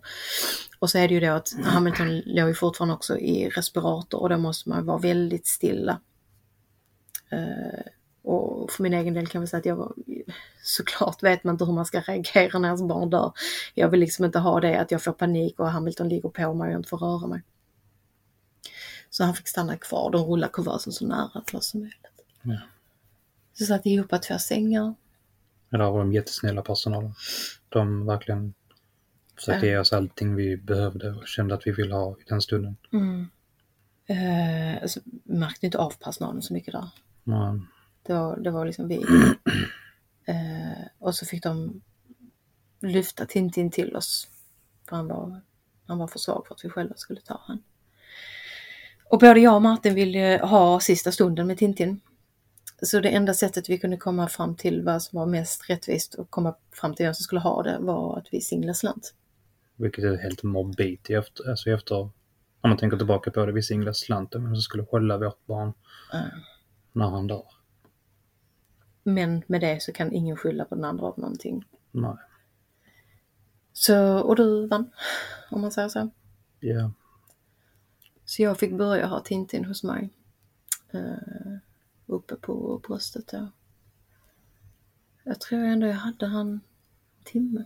[0.79, 4.29] Och så är det ju då att Hamilton låg ju fortfarande också i respirator och
[4.29, 5.99] då måste man vara väldigt stilla.
[7.29, 9.93] Eh, och för min egen del kan väl säga att jag var,
[10.63, 13.33] såklart vet man inte hur man ska reagera när ens barn dör.
[13.73, 16.67] Jag vill liksom inte ha det att jag får panik och Hamilton ligger på mig
[16.67, 17.41] och jag inte får röra mig.
[19.15, 22.07] Så han fick stanna kvar, de rullade kuvösen så nära oss som möjligt.
[22.41, 22.59] Ja.
[23.53, 24.95] Så satte ihop två sängar.
[25.69, 27.13] Men där var de jättesnälla personalen.
[27.69, 28.53] De verkligen
[29.35, 29.71] försökte Ja.
[29.71, 32.77] ge oss allting vi behövde och kände att vi ville ha i den stunden.
[34.05, 36.89] Eh, alltså, märkte inte av personalen så mycket där.
[37.23, 37.67] Men,
[38.03, 39.05] Det var, det var liksom vi.
[40.27, 41.81] Eh, och så fick de
[42.81, 44.27] lyfta Tintin till oss.
[44.89, 45.41] För han var,
[45.85, 47.63] han var för svag för att vi själva skulle ta han.
[49.09, 52.01] Och både jag och Martin ville ha sista stunden med Tintin.
[52.81, 56.29] Så det enda sättet vi kunde komma fram till vad som var mest rättvist och
[56.29, 59.13] komma fram till vem som skulle ha det var att vi singlade slant.
[59.75, 62.09] vilket är helt mobbigt efter, alltså efter,
[62.61, 63.51] när man tänker tillbaka på det.
[63.51, 65.73] Vi singlade slanten men som skulle skälla vårt barn
[66.93, 67.45] när han dör.
[69.03, 71.65] Men med det så kan ingen skylla på den andra av någonting.
[71.91, 72.15] Nej.
[73.73, 74.91] Så, och du vann,
[75.51, 76.09] om man säger så.
[76.59, 76.91] Ja.
[78.25, 80.09] Så jag fick börja ha Tintin hos mig.
[80.93, 81.57] Eh,
[82.05, 83.47] uppe på bröstet då.
[85.23, 86.61] Jag tror ändå jag hade han en
[87.23, 87.65] timme.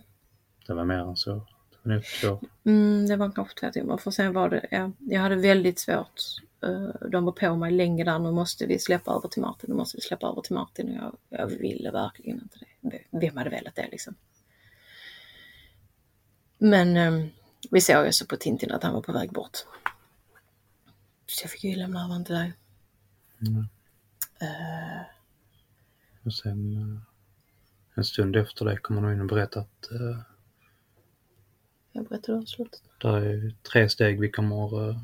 [0.66, 1.46] Det var mer än så.
[1.82, 2.46] Det var två.
[2.64, 6.20] Mm, det var kanske två timmar för sen var det, ja, jag hade väldigt svårt.
[6.62, 9.76] eh, de var på mig länge där, nu måste vi släppa över till Martin, nu
[9.76, 13.00] måste vi släppa över till Martin och jag, jag ville verkligen inte det.
[13.10, 14.14] Vem hade velat det liksom?
[16.58, 17.26] Men eh,
[17.70, 19.58] vi såg ju så på Tintin att han var på väg bort.
[21.30, 22.52] Så jag fick ju lämna över honom till dig.
[23.40, 23.66] Mm.
[24.40, 25.02] Eh,
[26.22, 27.00] Och sen eh,
[27.94, 30.18] en stund efter det kommer de in och berättar att eh,
[31.92, 32.82] jag berättade avslutet.
[33.00, 34.98] det är tre steg vi kommer eh,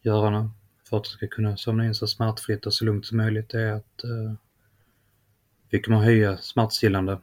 [0.00, 0.50] göra nu
[0.84, 3.48] för att du ska kunna somna in så smärtfritt och så lugnt som möjligt.
[3.48, 4.34] Det är att eh,
[5.70, 7.20] vi kommer höja smärtstillande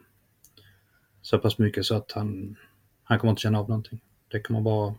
[1.22, 2.58] så pass mycket så att han,
[3.04, 4.02] han kommer inte känna av någonting.
[4.28, 4.96] Det kommer bara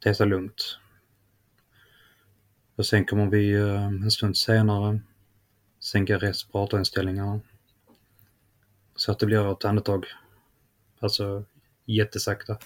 [0.00, 0.78] testa lugnt.
[2.76, 5.00] Och sen kommer vi eh, en stund senare
[5.80, 7.40] sänka respiratorinställningarna.
[8.96, 10.06] Så att det blir ett andetag.
[11.00, 11.44] Alltså
[11.84, 12.58] jättesakta.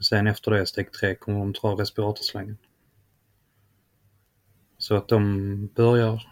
[0.00, 2.58] Sen efter det, steg tre, kommer de dra respiratorslangen.
[4.78, 6.26] Så att de börjar,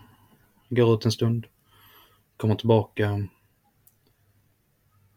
[0.69, 1.47] går ut en stund,
[2.37, 3.29] kommer tillbaka,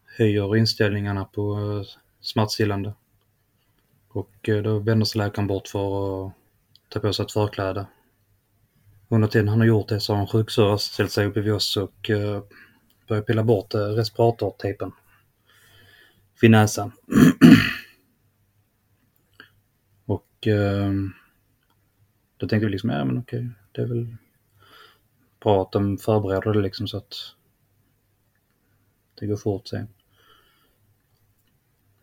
[0.06, 2.94] höjer inställningarna på eh, smärtstillande.
[4.08, 6.34] Och eh, då vänder sig läkaren bort för att
[6.90, 7.88] ta på sig ett förkläde.
[9.10, 11.78] Under tiden han har gjort det så har en sjuksyrra ställt sig upp vid oss
[11.78, 12.44] och eh,
[13.08, 14.92] börjat pilla bort eh, respiratortejpen
[16.42, 16.92] vid näsan.
[20.06, 20.92] och eh,
[22.38, 24.16] då tänkte vi liksom, ja men okej, det är väl
[25.40, 27.14] bra att de förbereder det liksom så att
[29.20, 29.88] det går fort sen.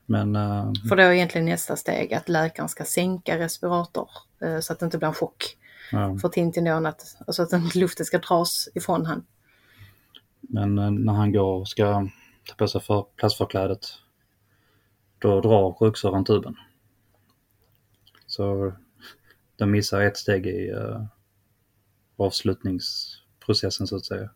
[0.07, 4.73] Men eh, För då är egentligen nästa steg att läkaren ska sänka respirator eh, så
[4.73, 5.57] att det inte blir en chock
[5.93, 9.25] ja, för Tintin att, alltså att inte luften ska dras ifrån han.
[10.41, 12.09] men eh, när han går och ska
[12.49, 13.87] ta på sig för plastförklädet
[15.19, 16.57] då drar sjuksyrran tuben.
[18.27, 18.73] Så
[19.57, 21.05] de missar ett steg i uh,
[22.17, 24.31] avslutningsprocessen så att säga.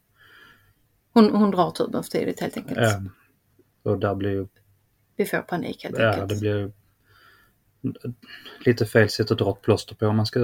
[1.12, 2.80] Hon, hon drar tuben för tidigt helt enkelt.
[2.80, 3.02] Ja.
[3.83, 4.48] Och där blir
[5.20, 6.28] Vi får panik helt Ja, enkelt.
[6.28, 6.72] det blir
[8.66, 10.40] lite fel sätt att dra ett plåster på om man ska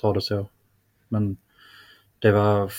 [0.00, 0.48] dra det så.
[1.08, 1.36] Men
[2.18, 2.72] det var,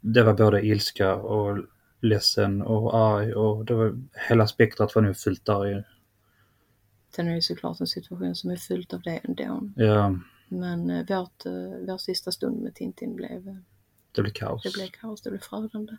[0.00, 1.58] det var både ilska och
[2.00, 5.82] ledsen och arg och det var, hela spektrat var nu fyllt där i.
[7.16, 9.70] Sen är det såklart en situation som är fylld av det ändå.
[9.76, 10.16] Ja,
[10.48, 11.52] Men eh, vårt, eh,
[11.86, 13.56] vår sista stund med Tintin blev, eh,
[14.12, 14.62] det blev kaos.
[14.62, 15.96] det blev kaos, det blev förödande.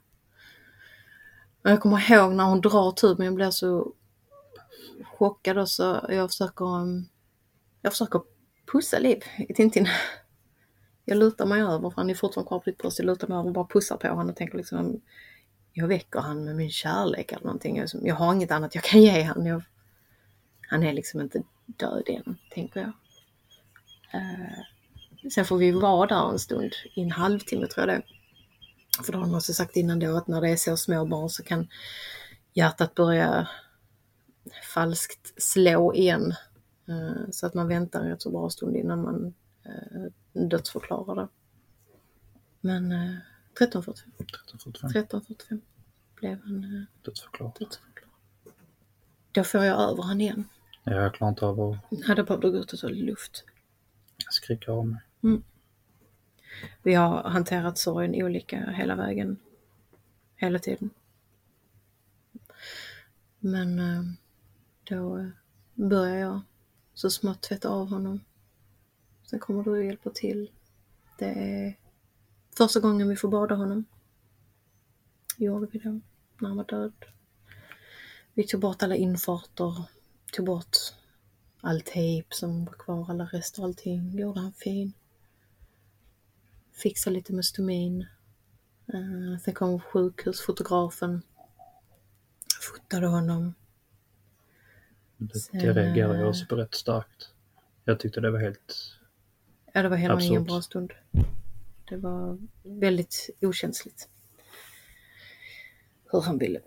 [1.63, 3.93] Jag kommer ihåg när hon drar typ, tuben, jag blir så
[5.03, 7.07] chockad och så jag försöker, um,
[7.81, 8.21] jag försöker
[8.71, 9.87] pussa Liv i Tintin.
[11.05, 13.37] Jag lutar mig över, för han är fortfarande kvar på ditt bröst, jag lutar mig
[13.37, 15.01] över och bara pussar på honom och tänker liksom
[15.73, 17.81] jag väcker han med min kärlek eller någonting.
[17.81, 19.45] Liksom, jag, har inget annat jag kan ge han.
[19.45, 19.63] Jag,
[20.69, 22.91] han är liksom inte död än, tänker jag.
[24.13, 28.03] Eh, sen får vi vara där en stund, i en halvtimme tror jag det.
[29.05, 31.29] För då har de också sagt innan då att när det är så små barn
[31.29, 31.67] så kan
[32.53, 33.47] hjärtat börja
[34.73, 36.33] falskt slå igen.
[36.87, 39.33] Eh, så att man väntar en rätt så bra stund innan man
[39.65, 41.27] eh, dödsförklarar det.
[42.61, 43.15] Men eh,
[43.59, 44.89] 13.45 1345.
[44.91, 45.61] 13.45
[46.15, 47.59] blev han eh, Dödsförklarat.
[47.59, 48.11] dödsförklarad.
[49.31, 50.43] Då får jag över han igen.
[50.83, 53.43] Ja, jag klarar inte av att Hade behövt gå ut och ta luft.
[54.29, 55.01] skrika av mig.
[56.83, 59.37] Vi har hanterat sorgen olika hela vägen.
[60.35, 60.89] Hela tiden.
[63.39, 64.03] Men eh,
[64.83, 65.31] då
[65.73, 66.41] börjar jag
[66.93, 68.19] så smått tvätta av honom.
[69.23, 70.51] Sen kommer du och hjälper till.
[71.17, 71.75] Det är
[72.57, 73.85] första gången vi får bada honom.
[75.37, 75.99] Gjorde vi då,
[76.39, 76.93] när han var död.
[78.33, 79.83] Vi tog bort alla infarter,
[80.31, 80.77] tog bort
[81.61, 84.19] all tejp som var kvar, alla rester, allting.
[84.19, 84.93] Gjorde han fin.
[86.81, 88.05] Fixade lite med stomin.
[88.93, 91.21] Uh, sen kom sjukhusfotografen.
[92.61, 93.53] Fotade honom.
[95.17, 97.29] Det, Sen, det reagerade eh, jag också på rätt starkt.
[97.85, 98.97] Jag tyckte det var helt...
[99.73, 100.91] Ja, det var heller ingen bra stund.
[101.89, 104.09] Det var väldigt okänsligt.
[106.11, 106.59] Hur han ville,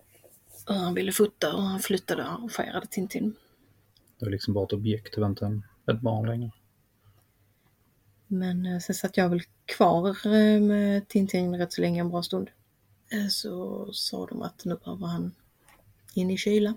[0.66, 3.34] hur han ville fota och han flyttade och arrangerade Tintin.
[4.18, 6.50] Det var liksom bara ett objekt, det var inte en, ett barn längre.
[8.38, 12.22] Men eh, sen satt jag väl kvar eh, med Tintin rätt så länge, en bra
[12.22, 12.50] stund.
[13.12, 15.34] Eh, Så sa de att nu behöver han
[16.14, 16.74] in i kyla.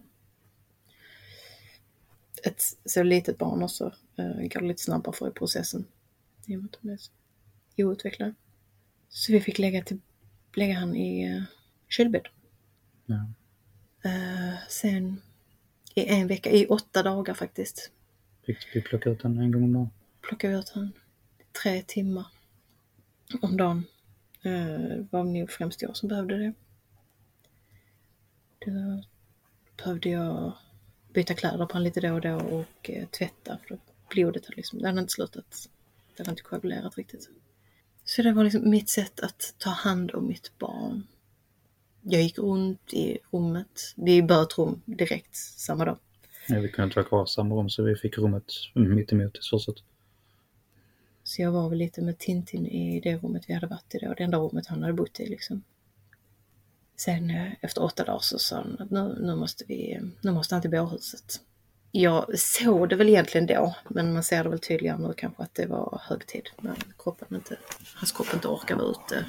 [2.44, 3.94] Ett så litet barn också
[4.54, 5.86] går lite snabbare för i processen.
[6.46, 7.12] I och med att de är så
[7.78, 8.34] outvecklade.
[9.10, 10.00] Så vi fick lägga, till,
[10.56, 11.44] lägga han i
[11.90, 12.28] kylbädd.
[13.06, 13.26] Ja.
[14.70, 15.22] Sen
[15.96, 17.92] i en vecka, i åtta dagar faktiskt,
[18.46, 19.90] Fick vi plocka ut den en gång om dagen.
[20.22, 20.92] plockade vi ut han
[21.62, 22.26] tre timmar
[23.42, 23.84] om dagen.
[24.42, 26.54] Det var nog främst jag som behövde det.
[28.66, 29.04] Då
[29.78, 30.54] behövde jag
[31.14, 34.80] byta kläder på honom lite då och då och eh, tvätta för blodet hade liksom,
[34.80, 35.70] det hade inte slutat.
[36.16, 37.30] Det hade inte koagulerat riktigt.
[38.04, 41.08] Så det var liksom mitt sätt att ta hand om mitt barn.
[42.02, 43.94] Jag gick runt i rummet.
[43.96, 45.98] Vi böt rum direkt samma dag.
[46.48, 49.38] Ja, vi kunde inte vara kvar i samma rum så vi fick rummet mitt emot
[49.38, 49.76] i stort sett.
[51.28, 54.14] Så jag var väl lite med Tintin i det rummet vi hade varit i då,
[54.14, 55.64] det enda rummet han hade bott i liksom.
[56.96, 60.32] Sen eh, efter åtta dagar så sa han att nu, nu måste vi, eh, nu
[60.32, 61.42] måste han till bårhuset.
[61.92, 65.56] Jag såg det väl egentligen då, men man ser det väl tydligare nu kanske att
[65.56, 67.58] det var hög tid Men kroppen inte,
[67.96, 69.26] hans kropp inte orkar vara ute.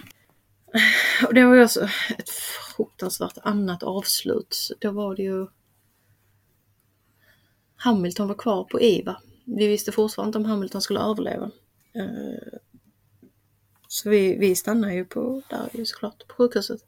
[1.26, 2.30] Och det var ju också ett
[2.76, 4.70] fruktansvärt annat avslut.
[4.78, 5.46] Då var det ju
[7.76, 9.20] Hamilton var kvar på IVA.
[9.44, 11.50] Vi visste fortfarande inte om Hamilton skulle överleva.
[11.98, 12.58] Eh,
[13.88, 16.80] så vi, vi stannade ju på, där ju såklart, på sjukhuset.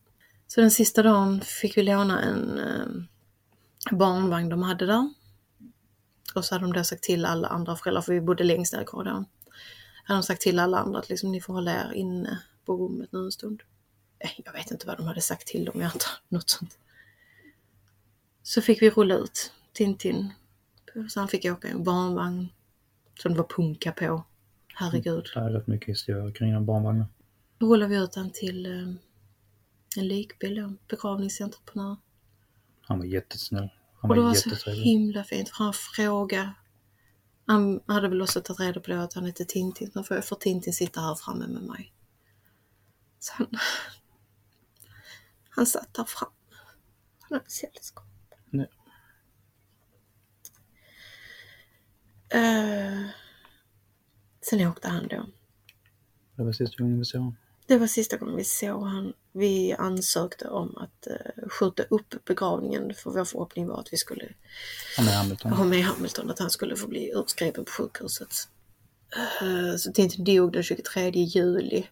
[0.47, 5.13] Så den sista dagen fick vi låna en eh, barnvagn de hade där.
[6.35, 8.81] Och så hade de då sagt till alla andra föräldrar, för vi bodde längst ner
[8.83, 9.25] i korridoren.
[10.05, 13.13] Hade de sagt till alla andra att liksom, ni får hålla er inne på rummet
[13.13, 13.63] nu en stund.
[14.19, 16.79] Eh, jag vet inte vad de hade sagt till dem, jag antar något sånt.
[18.43, 20.33] Så fick vi rulla ut Tintin.
[21.09, 22.49] Så han fick åka i en barnvagn
[23.23, 24.25] som det var punka på.
[24.81, 25.31] Herregud.
[25.35, 27.07] Det är rätt mycket historia kring den barnvagnen.
[27.59, 28.95] Då rullade vi ut han till eh,
[29.97, 31.97] en likbil då, begravningsentreprenör.
[32.81, 33.69] Han var jättesnäll.
[34.01, 36.53] Han Och det var var så himla fint för han frågade.
[37.47, 39.91] Han hade väl också tagit reda på det att han hette Tintin.
[39.91, 41.93] Så får, får Tintin sitta här framme med mig.
[43.19, 43.47] Så han,
[45.51, 46.33] han satt där framme.
[47.21, 48.05] Han hade sällskap.
[48.51, 48.67] Ja.
[52.39, 53.11] Eh,
[54.43, 55.27] sen åkte han då.
[56.37, 57.37] Det var sista gången vi såg honom.
[57.67, 59.13] Det var sista gången vi såg han.
[59.33, 64.29] Vi ansökte om att eh, skjuta upp begravningen för vår förhoppning var att vi skulle
[64.97, 65.53] Han är Hamilton.
[65.53, 68.29] ha med Hamilton, att han skulle få bli utskriven på sjukhuset.
[69.43, 71.87] Eh, Så Tintin dog den 23 juli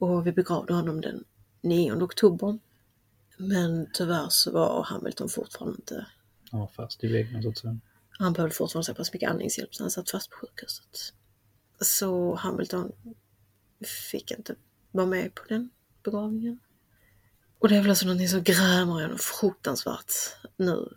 [0.00, 1.24] och vi begravde honom den
[1.60, 2.58] 9 oktober.
[3.36, 6.06] Men tyvärr så var Hamilton fortfarande inte,
[6.50, 7.78] Han var fast i väggen så att säga.
[8.18, 11.12] han behövde fortfarande så pass mycket andningshjälp så han satt fast på sjukhuset.
[11.80, 12.92] Så Hamilton
[14.10, 14.54] fick inte
[14.90, 15.70] vara med på den
[16.02, 16.60] begravningen.
[17.58, 20.12] Och det är väl också någonting som grämer en fruktansvärt
[20.56, 20.88] nu.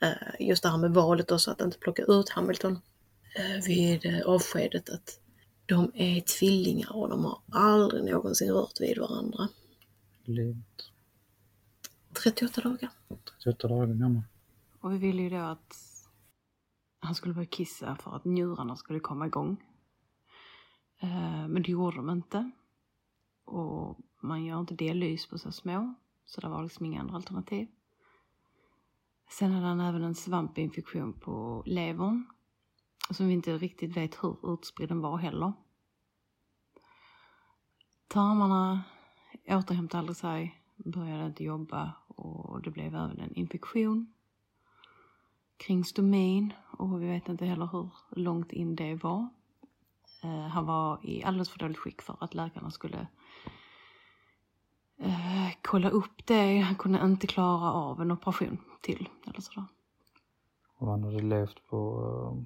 [0.00, 2.78] Eh, Just det här med valet också, att inte plocka ut Hamilton
[3.36, 4.90] eh, vid eh, avskedet.
[4.90, 5.20] Att
[5.66, 9.48] de är tvillingar och de har aldrig någonsin rört vid varandra.
[10.24, 10.66] Livet.
[12.22, 12.90] 38 dagar.
[13.44, 14.22] 38 dagar gammal.
[14.80, 15.76] Och vi ville ju då att
[17.00, 19.56] han skulle börja kissa för att njurarna skulle komma igång.
[21.00, 22.50] Eh, men det gjorde de inte.
[23.44, 25.94] Och man gör inte dialys på så små.
[26.24, 27.68] Så det var liksom inga andra alternativ.
[29.30, 32.26] Sen hade han även en svampinfektion på levern.
[33.10, 35.52] Som vi inte riktigt vet hur utspridd den var heller.
[38.08, 38.82] Tarmarna
[39.48, 44.12] återhämtade aldrig sig, började inte jobba och det blev även en infektion
[45.56, 49.28] kring stomin och vi vet inte heller hur långt in det var.
[50.22, 53.06] Eh, han var i alldeles för dåligt skick för att läkarna skulle
[54.98, 56.58] eh, kolla upp det.
[56.58, 59.64] Han kunde inte klara av en operation till eller sådär.
[60.76, 62.42] Och han hade levt på uh,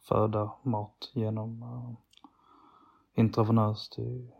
[0.00, 1.94] föda, mat genom uh,
[3.14, 4.30] intravenöst i,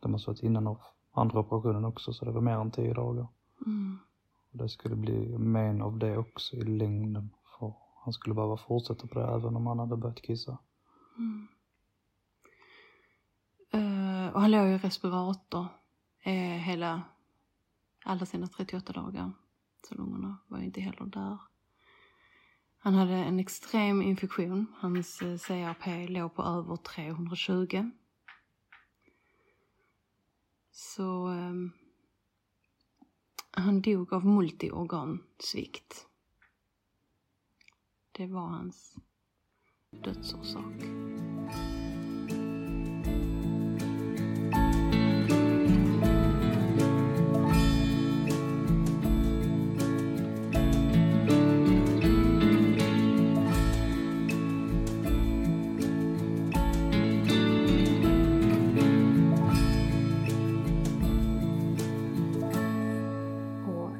[0.00, 0.76] det måste varit innan
[1.12, 3.26] andra operationen också så det var mer än tio dagar.
[3.66, 3.98] Mm.
[4.52, 7.72] Och det skulle bli men av det också i längden för
[8.04, 10.58] han skulle behöva fortsätta på det även om han hade börjat kissa.
[11.20, 11.48] Mm.
[14.34, 15.66] Och han låg i respirator
[16.22, 17.02] eh, hela,
[18.04, 19.32] alla sina 38 dagar.
[19.88, 21.38] Så lungorna var ju inte heller där.
[22.78, 24.66] Han hade en extrem infektion.
[24.78, 27.90] Hans eh, CRP låg på över 320.
[30.70, 31.72] Så um,
[33.50, 36.06] han dog av multiorgansvikt.
[38.12, 38.96] Det var hans
[39.92, 40.64] dödsorsak.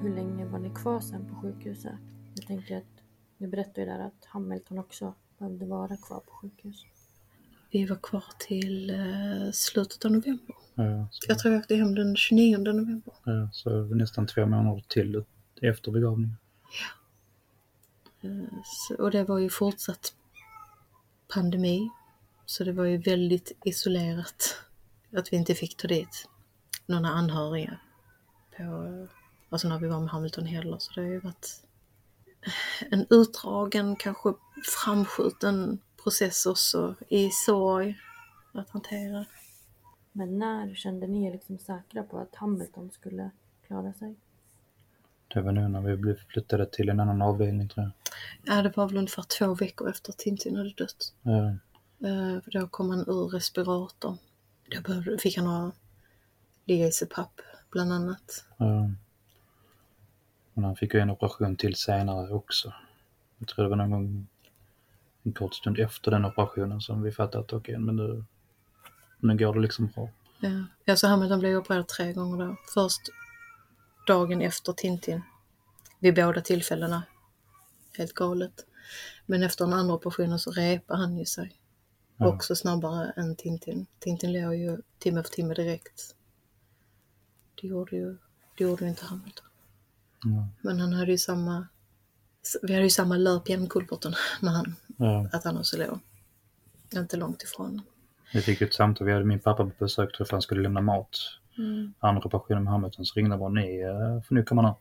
[0.02, 1.92] Hur länge kvar sen på sjukhuset?
[2.34, 3.02] Jag tänker att
[3.38, 6.84] ni berättade ju där att Hamilton också behövde vara kvar på sjukhus.
[7.70, 10.56] Vi var kvar till eh, slutet av november.
[10.74, 13.14] Ja, Jag tror jag åkte hem den 29 november.
[13.24, 15.24] ja, så nästan två månader till
[15.62, 16.36] efter begravningen.
[18.22, 20.14] Eh, så, och det var ju fortsatt
[21.34, 21.90] pandemi.
[22.46, 24.62] Så det var ju väldigt isolerat
[25.16, 26.28] att vi inte fick ta dit
[26.86, 27.78] några anhöriga
[28.56, 29.06] på,
[29.48, 30.76] alltså när vi var med Hamilton heller.
[30.78, 31.62] Så det har ju varit
[32.90, 34.32] en utdragen, kanske
[34.84, 37.98] framskjuten process också i sorg
[38.52, 39.24] att hantera.
[40.12, 43.30] Men när kände ni er liksom säkra på att Hamilton skulle
[43.66, 44.16] klara sig?
[45.34, 47.92] Det var nu när vi blev flyttade till en annan avdelning tror jag.
[48.56, 51.14] Ja, det var väl ungefär två veckor efter att Tintin hade dött.
[51.22, 51.56] Ja,
[52.04, 54.16] Eh, då kom han ur respirator.
[54.84, 55.72] Då fick han ha
[56.64, 58.44] ligga i CPAP bland annat.
[58.56, 58.90] ja.
[60.54, 62.72] Men han fick ju en operation till senare också.
[63.38, 64.26] Jag tror det var någon gång
[65.22, 68.24] en kort stund efter den operationen som vi fattade att okej, men nu,
[69.18, 70.08] nu går det liksom bra.
[70.40, 72.56] Ja, ja så Hamilton blev opererad tre gånger då.
[72.74, 73.00] Först
[74.06, 75.22] dagen efter Tintin.
[75.98, 77.02] Vid båda tillfällena.
[77.98, 78.66] Helt galet.
[79.26, 81.60] Men efter den andra operationen så repade han ju sig.
[82.16, 82.28] Ja.
[82.28, 83.86] Också snabbare än Tintin.
[83.98, 86.16] Tintin låg ju timme för timme direkt.
[87.60, 88.16] Det gjorde ju,
[88.56, 89.46] det gjorde ju inte Hamilton.
[90.24, 90.48] Ja.
[90.62, 91.66] Men han hade ju samma,
[92.62, 95.28] vi hade ju samma löp genom kulverten med han, Ja.
[95.32, 95.98] att han också låg.
[96.94, 97.82] Inte långt ifrån.
[98.34, 100.62] Vi fick ju ett samtal, vi hade min pappa på besök, tror jag han skulle
[100.62, 101.18] lämna mat.
[101.98, 104.74] Andra operationen med Hamilton så ringde bara ni eh, får nu komma ner.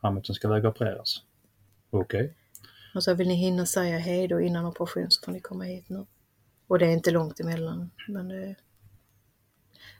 [0.00, 1.22] Hamilton ska väga opereras.
[1.90, 2.34] Okej.
[2.94, 5.88] Och så vill ni hinna säga hej då innan operation så får ni komma hit
[5.88, 6.06] nu.
[6.66, 8.54] Och det är inte långt emellan, men det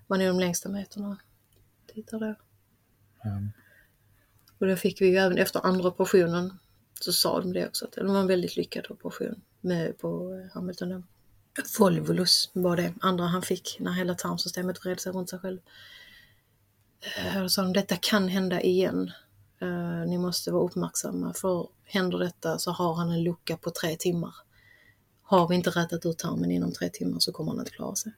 [0.07, 1.17] var nog de längsta meterna.
[1.95, 2.35] Titta då.
[3.23, 3.31] Ja.
[4.59, 6.59] Och då fick vi ju även efter andra operationen
[7.01, 10.55] så sa de det också att det var en väldigt lyckad operation med på eh,
[10.55, 10.89] Hamilton.
[10.89, 11.03] då.
[12.53, 15.59] Var det andra han fick när hela tarmsystemet vred sig runt sig själv.
[17.01, 19.13] Eh, då sa de detta kan hända igen.
[19.61, 23.97] Eh, ni måste vara uppmärksamma för händer detta så har han en lucka på tre
[23.97, 24.35] timmar.
[25.23, 28.13] Har vi inte rätat ut tarmen inom tre timmar så kommer han att klara sig.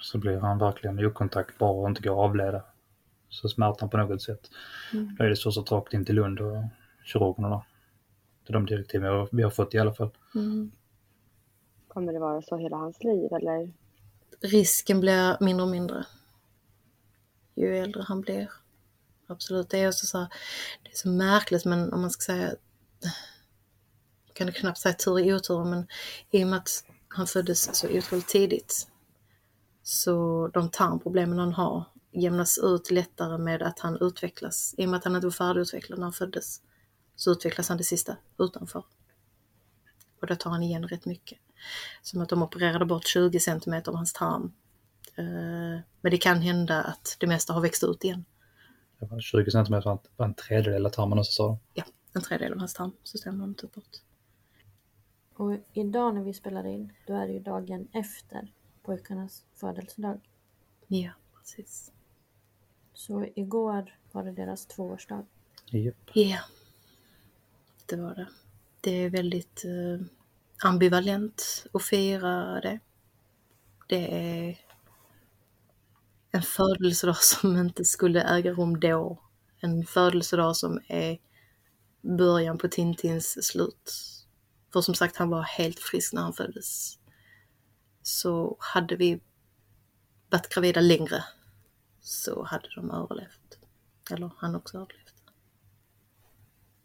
[0.00, 2.62] Så blir han verkligen okontaktbar och inte går att avleda.
[3.28, 4.50] Så smärtan på något sätt.
[4.92, 6.64] Då är det så så rakt in till Lund och
[7.04, 7.62] kirurgerna där.
[8.46, 10.10] Det är de direktiv vi har, vi har fått i alla fall.
[11.88, 13.72] Kommer det vara så hela hans liv eller?
[14.40, 16.04] risken blir mindre och mindre
[17.54, 18.52] ju äldre han blir.
[19.26, 20.28] Absolut, det är också så här,
[20.82, 22.54] det är så märkligt men om man ska säga,
[24.26, 25.86] jag kan knappt säga tur i otur men
[26.30, 28.88] i och med att han föddes så otroligt tidigt
[29.82, 31.84] så de tarmproblemen han har
[32.20, 34.74] jämnas ut lättare med att han utvecklas.
[34.78, 36.62] I och med att han inte var färdigutvecklad när han föddes
[37.16, 38.84] så utvecklas han det sista utanför.
[40.20, 41.38] Och då tar han igen rätt mycket.
[42.02, 44.52] Som att de opererade bort 20 centimeter av hans tarm.
[45.16, 45.24] Eh,
[46.00, 48.24] Men det kan hända att det mesta har växt ut igen.
[48.98, 51.58] Det var 20 centimeter, var en- tredjedel av tarmen och så sa.
[51.74, 53.96] Ja, en tredjedel av hans tarmsystem har de tagit bort.
[55.34, 58.52] Och idag när vi spelar in, då är det ju dagen efter
[58.82, 60.20] pojkarnas födelsedag.
[60.86, 61.92] Ja, precis.
[62.98, 65.26] Så igår var det deras tvåårsdag.
[65.70, 66.10] Japp.
[66.12, 66.38] Ja,
[67.86, 68.28] det var det.
[68.80, 70.06] Det är väldigt eh,
[70.64, 72.80] ambivalent att fira det.
[73.88, 74.58] Det är
[76.30, 79.22] en födelsedag som inte skulle äga rum då.
[79.60, 81.18] En födelsedag som är
[82.00, 83.92] början på Tintins slut.
[84.72, 86.98] För som sagt, han var helt frisk när han föddes.
[88.02, 89.20] Så hade vi
[90.30, 91.24] varit gravida längre
[92.08, 93.58] så hade de överlevt.
[94.10, 95.14] Eller han också överlevt.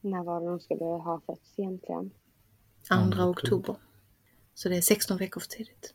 [0.01, 2.11] När var det de skulle ha fötts egentligen?
[2.87, 3.29] 2 oktober.
[3.29, 3.75] oktober.
[4.53, 5.93] Så det är 16 veckor för tidigt.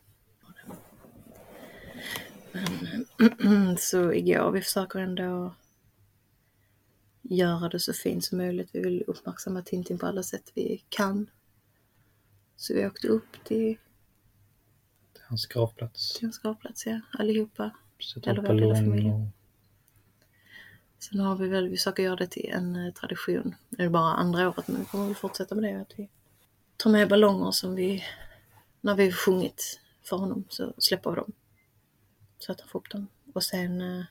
[3.37, 5.55] Men, så igår, vi försöker ändå
[7.21, 8.69] göra det så fint som möjligt.
[8.73, 11.29] Vi vill uppmärksamma Tintin på alla sätt vi kan.
[12.55, 13.77] Så vi åkte upp till,
[15.19, 16.13] Hans gravplats.
[16.13, 17.71] till hans gravplats, ja, allihopa.
[17.99, 19.11] Sätta upp vår lilla ballong familj.
[19.11, 19.27] och...
[20.99, 23.55] Sen har vi väl, vi försöker göra det till en eh, tradition.
[23.69, 25.81] Det är bara andra året men vi kommer väl fortsätta med det.
[25.81, 26.09] Att vi
[26.77, 28.03] tar med ballonger som vi,
[28.81, 31.31] när vi sjungit för honom så släpper vi dem.
[32.37, 33.07] Så att han får upp dem.
[33.33, 34.05] Och sen eh,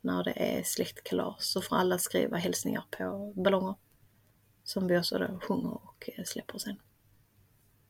[0.00, 3.74] när det är släktkalas så får alla skriva hälsningar på ballonger.
[4.64, 6.76] Som vi också då sjunger och eh, släpper sen.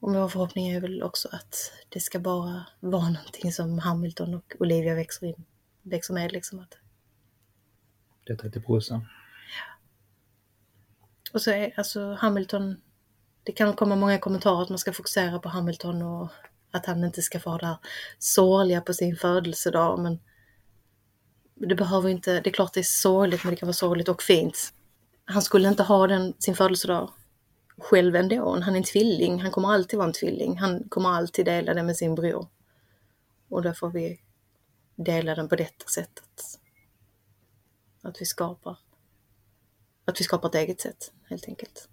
[0.01, 4.57] Och vår förhoppning är väl också att det ska bara vara någonting som Hamilton och
[4.59, 5.45] Olivia växer in,
[5.83, 6.59] växer med liksom.
[6.59, 6.75] Att
[8.27, 9.07] Detta är till brorsan.
[11.33, 12.77] Och så är alltså Hamilton,
[13.43, 16.31] det kan komma många kommentarer att man ska fokusera på Hamilton och
[16.71, 17.77] att han inte ska få det här
[18.19, 19.99] sorgliga på sin födelsedag.
[19.99, 20.19] Men
[21.55, 24.23] det behöver inte, det är klart det är sorgligt men det kan vara sorgligt och
[24.23, 24.75] fint.
[25.25, 27.11] Han skulle inte ha den, sin födelsedag
[27.81, 28.61] själv ändå.
[28.61, 30.59] Han är en tvilling, han kommer alltid vara en tvilling.
[30.59, 32.47] Han kommer alltid dela det med sin bror.
[33.49, 34.21] Och då får vi
[34.97, 36.61] dela den på detta sättet.
[38.03, 38.79] Att vi skapar
[40.05, 41.89] att vi skapar ett eget sätt helt enkelt.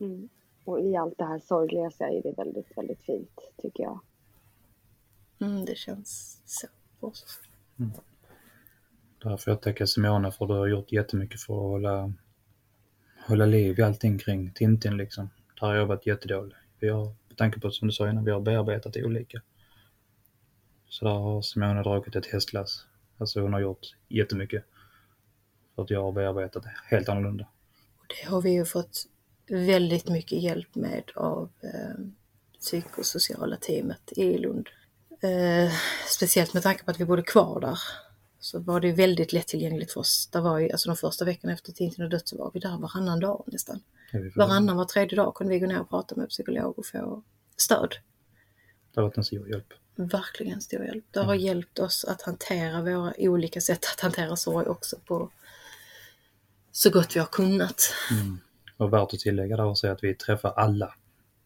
[0.00, 0.28] Mm.
[0.64, 4.00] Och i allt det här sorgliga så är det väldigt, väldigt fint tycker jag.
[5.40, 6.66] Mm, det känns så.
[7.78, 7.92] Mm.
[9.22, 12.12] Därför jag tackar Simone för du har gjort jättemycket för att hålla,
[13.28, 15.30] hålla liv i allting kring Tintin liksom.
[15.60, 16.56] Där har jag varit jättedålig.
[16.80, 19.42] Vi har, med tanke på som du sa innan, vi har bearbetat det olika.
[20.88, 22.84] Så där har Simone dragit ett hästlass.
[23.18, 24.64] Alltså hon har gjort jättemycket.
[25.74, 27.46] För att jag har bearbetat det helt annorlunda.
[27.98, 29.06] Och det har vi ju fått
[29.48, 32.04] väldigt mycket hjälp med av eh,
[32.60, 34.68] psykosociala teamet i Lund.
[35.20, 35.72] Eh,
[36.06, 37.78] speciellt med tanke på att vi bodde kvar där
[38.40, 40.28] så var det väldigt lättillgängligt för oss.
[40.32, 42.78] Det var ju, alltså de första veckorna efter Tintin och dött så var vi där
[42.78, 43.80] varannan dag nästan.
[44.36, 47.22] Varannan, var tredje dag kunde vi gå ner och prata med psykolog och få
[47.56, 47.94] stöd.
[48.94, 49.72] Det har varit en stor hjälp.
[49.94, 51.04] Verkligen stor hjälp.
[51.10, 51.46] Det har mm.
[51.46, 55.30] hjälpt oss att hantera våra olika sätt att hantera sorg också på
[56.72, 57.94] så gott vi har kunnat.
[58.10, 58.38] Mm.
[58.76, 60.94] Och värt att tillägga där också är att vi träffar alla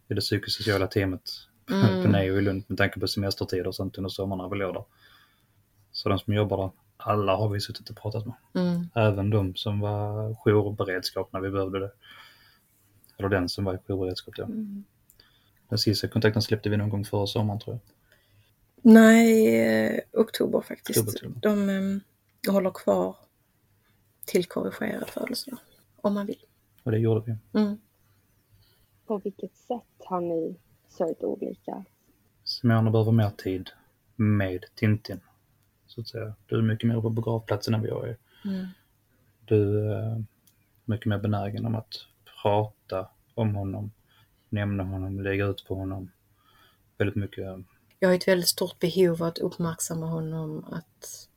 [0.08, 1.30] i det psykosociala teamet
[1.70, 2.02] mm.
[2.02, 4.74] på Neo i Lund med tanke på semestertider och sånt under sommaren när vi låg
[4.74, 4.84] där.
[5.92, 8.34] Så de som jobbar där, alla har vi suttit och pratat med.
[8.54, 8.88] Mm.
[8.94, 11.90] Även de som var jourberedskap när vi behövde det.
[13.16, 14.44] Eller den som var i jourberedskap då.
[14.44, 14.84] Mm.
[15.68, 17.80] Den sista kontakten släppte vi någon gång före sommaren tror jag.
[18.92, 21.08] Nej, eh, oktober faktiskt.
[21.08, 23.16] Oktober, de eh, håller kvar
[24.24, 25.58] till korrigerad födelsedag.
[25.96, 26.44] Om man vill.
[26.82, 27.60] Och det gjorde vi.
[27.60, 27.78] Mm.
[29.06, 30.56] På vilket sätt har ni
[30.88, 31.84] sörjt olika?
[32.44, 33.70] Simona behöver mer tid
[34.16, 35.20] med Tintin.
[35.94, 36.34] Så att säga.
[36.46, 38.16] Du är mycket mer på begravplatsen än vad jag är.
[38.44, 38.66] Mm.
[39.44, 40.24] Du är
[40.84, 41.94] mycket mer benägen om att
[42.42, 43.90] prata om honom,
[44.48, 46.10] nämna honom, lägga ut på honom.
[46.98, 47.44] Väldigt mycket.
[47.98, 50.64] Jag har ett väldigt stort behov av att uppmärksamma honom.
[50.64, 51.28] Att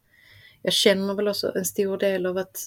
[0.62, 2.58] jag känner väl också en stor del av att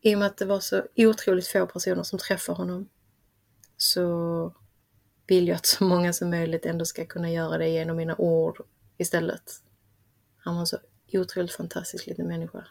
[0.00, 2.88] i och med att det var så otroligt få personer som träffar honom
[3.76, 4.54] så
[5.26, 8.60] vill jag att så många som möjligt ändå ska kunna göra det genom mina ord
[8.98, 9.62] istället.
[10.44, 10.66] Han var en
[11.20, 12.64] otroligt fantastisk liten människa.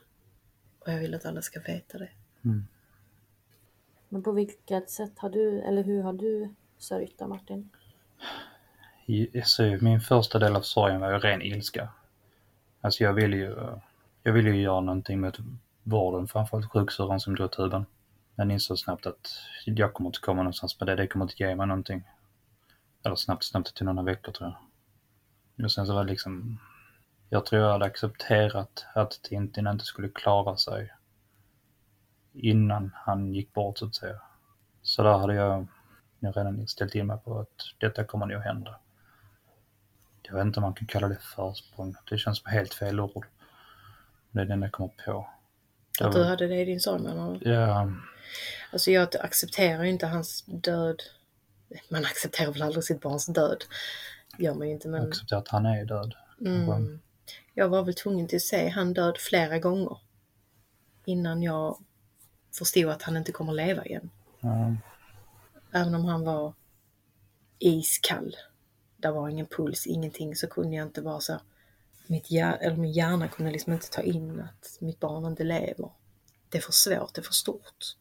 [0.79, 2.09] Och jag vill att alla ska veta det.
[2.45, 2.67] Mm.
[4.09, 7.69] Men på vilket sätt har du, eller hur har du sörjt då Martin?
[9.35, 11.89] Alltså, min första del av sorgen var ju ren ilska.
[12.81, 13.55] Alltså jag ville ju,
[14.23, 15.37] jag ville ju göra någonting mot
[15.83, 17.85] vården, framförallt sjuksyrran som drog tuben.
[18.35, 19.29] Jag insåg snabbt att
[19.65, 22.03] jag kommer inte komma någonstans med det, det kommer inte ge mig någonting.
[23.03, 25.65] Eller snabbt, snabbt till några veckor tror jag.
[25.65, 26.59] Och sen så var det liksom,
[27.33, 30.93] jag tror jag hade accepterat att Tintin inte skulle klara sig
[32.33, 34.21] innan han gick bort så att säga.
[34.81, 35.67] Så där hade jag,
[36.19, 38.79] jag redan ställt in mig på att detta kommer nog hända.
[40.21, 43.27] Jag vet inte om man kan kalla det försprång, det känns som helt fel ord.
[44.31, 45.29] Det är enda jag kommer på.
[45.99, 47.51] Att du hade det i din son menar du?
[47.51, 47.91] Ja.
[48.71, 51.01] Alltså jag accepterar ju inte hans död.
[51.89, 53.63] Man accepterar väl aldrig sitt barns död.
[54.37, 55.01] Gör man ju inte men...
[55.01, 56.15] Jag accepterar att han är död.
[56.41, 56.99] Mm.
[57.53, 59.97] Jag var väl tvungen till att se han död flera gånger.
[61.05, 61.77] Innan jag
[62.57, 64.09] förstod att han inte kommer leva igen.
[64.43, 64.77] Mm.
[65.71, 66.53] Även om han var
[67.59, 68.35] iskall.
[68.97, 71.39] Det var ingen puls, ingenting, så kunde jag inte vara så
[72.07, 75.91] mitt hjär, eller min hjärna kunde liksom inte ta in att mitt barn inte lever.
[76.49, 77.95] Det är för svårt, det är för stort.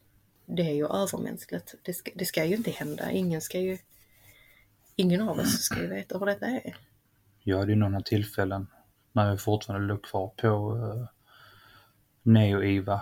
[0.47, 1.75] Det är ju övermänskligt.
[1.83, 3.11] Det ska, det ska ju inte hända.
[3.11, 3.79] Ingen ska ju...
[4.97, 6.77] Ingen av oss ska ju veta hur detta är.
[7.43, 8.67] Jag hade ju några tillfällen
[9.13, 10.47] när jag fortfarande låg kvar på
[10.77, 11.07] eh, uh,
[12.23, 13.01] Neo-IVA.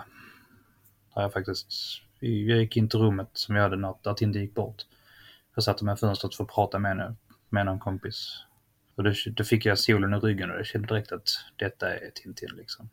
[1.15, 1.71] Där jag faktiskt,
[2.19, 4.85] jag gick in till rummet som jag hade när, där inte gick bort.
[5.55, 7.15] Jag satte mig i fönstret för att prata med henne,
[7.49, 8.45] med någon kompis.
[8.95, 12.11] Och då, då fick jag solen i ryggen och jag kände direkt att detta är
[12.15, 12.89] Tintin liksom.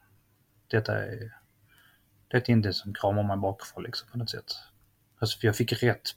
[0.68, 1.32] Detta är,
[2.28, 4.52] det är Tintin som kramar mig bakifrån liksom på något sätt.
[5.18, 6.10] Alltså för jag fick rätt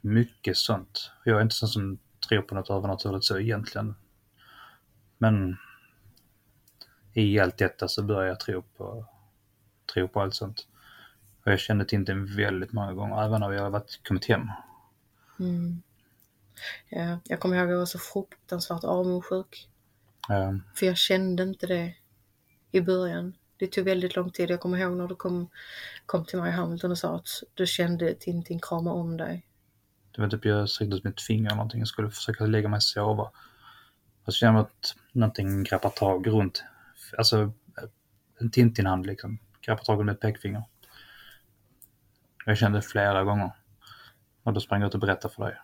[0.00, 1.12] mycket sånt.
[1.24, 1.98] Jag är inte sån som
[2.28, 3.94] tror på något övernaturligt så egentligen.
[5.18, 5.56] Men
[7.14, 9.04] i allt detta så började jag tro på,
[9.94, 10.66] tro på allt sånt.
[11.44, 14.48] Och jag kände Tintin väldigt många gånger, även när vi har varit, kommit hem.
[15.40, 15.82] Mm.
[16.88, 19.68] Ja, jag kommer ihåg att jag var så fruktansvärt avundsjuk.
[20.28, 20.54] Ja.
[20.74, 21.94] För jag kände inte det
[22.70, 23.34] i början.
[23.56, 24.50] Det tog väldigt lång tid.
[24.50, 25.48] Jag kommer ihåg när du kom,
[26.06, 29.46] kom till mig i Hamilton och sa att du kände Tintin krama om dig.
[30.12, 31.80] Det var typ jag sträckte ut mitt finger eller någonting.
[31.80, 33.30] Jag skulle försöka lägga mig och sova.
[34.24, 36.64] Och så kände jag att någonting greppar tag runt,
[37.18, 37.52] alltså
[38.38, 39.38] en Tintin-hand liksom.
[39.60, 40.62] Greppar tag runt ett pekfinger.
[42.46, 43.50] Jag kände flera gånger.
[44.42, 45.56] Och då sprang jag ut och berättade för dig.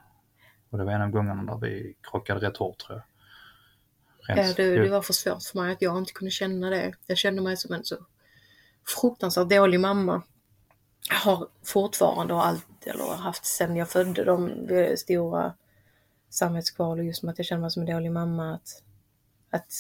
[0.71, 3.05] Och det var en av gångerna där vi krockade rätt hårt tror jag.
[4.29, 6.93] Ja, det, det var för svårt för mig att jag inte kunde känna det.
[7.07, 7.97] Jag kände mig som en så
[9.01, 10.23] fruktansvärt dålig mamma.
[11.11, 14.67] Jag har fortfarande och allt, eller haft sen jag födde de
[14.97, 15.55] stora
[16.31, 18.55] samvetskval och just med att jag känner mig som en dålig mamma.
[18.55, 18.83] Att,
[19.51, 19.73] att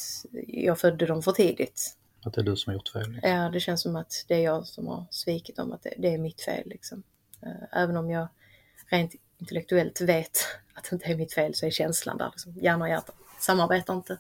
[0.47, 1.97] jag födde dem för tidigt.
[2.25, 3.13] Att det är du som har gjort fel?
[3.13, 3.31] Liksom.
[3.31, 6.15] Ja, det känns som att det är jag som har svikit dem, att det, det
[6.15, 6.69] är mitt fel.
[6.69, 7.03] Liksom.
[7.43, 8.29] Eh, även om jag
[8.87, 10.39] rent intellektuellt vet
[10.75, 12.31] att det inte är mitt fel så är känslan där.
[12.31, 12.53] Liksom.
[12.53, 14.19] Hjärna och hjärta samarbetar inte.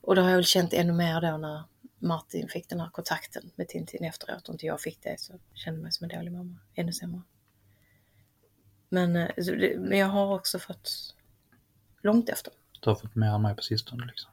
[0.00, 1.62] Och det har jag väl känt ännu mer då när
[1.98, 5.78] Martin fick den här kontakten med Tintin efteråt och inte jag fick det så kände
[5.78, 6.58] jag mig som en dålig mamma.
[6.74, 7.22] Ännu sämre.
[8.88, 9.30] Men, eh,
[9.78, 11.14] men jag har också fått
[12.02, 12.52] långt efter.
[12.80, 14.30] Du har fått mer än mig på sistone liksom.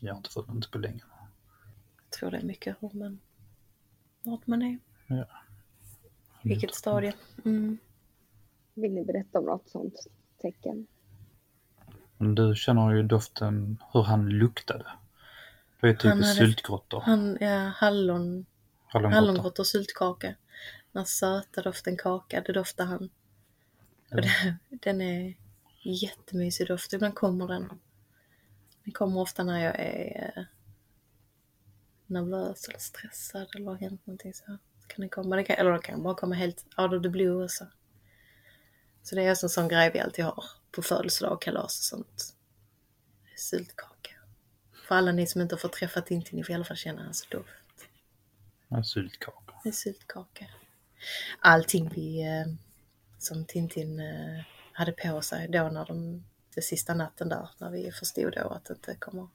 [0.00, 1.02] Jag har inte fått något på länge.
[2.02, 3.20] Jag tror det är mycket hur man,
[4.22, 4.78] vart man är.
[5.06, 5.24] Ja.
[6.42, 7.14] Vilket stadie.
[7.44, 7.78] Mm.
[8.74, 9.94] Vill ni berätta om något sånt
[10.42, 10.86] tecken?
[12.16, 14.86] Men du känner ju doften, hur han luktade.
[15.80, 17.00] Det är typ syltgrottor.
[17.00, 18.46] Han, ja, hallon,
[18.86, 20.34] hallongrottor och syltkaka.
[20.92, 23.10] Den söta doften kaka, det doftar han.
[24.08, 24.16] Ja.
[24.16, 25.34] Och det, den är
[25.82, 26.92] jättemysig doft.
[26.92, 27.68] Ibland kommer den.
[28.84, 30.44] Den kommer ofta när jag är eh,
[32.06, 34.44] nervös eller stressad eller har hänt någonting så.
[34.86, 35.36] Kan den komma.
[35.36, 37.66] Det kan, eller det kan bara komma helt out of the blue också.
[39.02, 42.34] Så det är en sån grej vi alltid har på födelsedag och kalas och sånt.
[43.36, 44.10] Syltkaka.
[44.88, 47.02] För alla ni som inte har fått träffa Tintin, ni får i alla fall känna
[47.02, 47.88] hans doft.
[48.68, 49.54] En syltkaka.
[49.64, 50.46] En syltkaka.
[51.38, 52.54] Allting vi, eh,
[53.18, 56.24] som Tintin eh, hade på sig då när de,
[56.60, 59.28] den sista natten där, när vi förstod då att det inte kommer,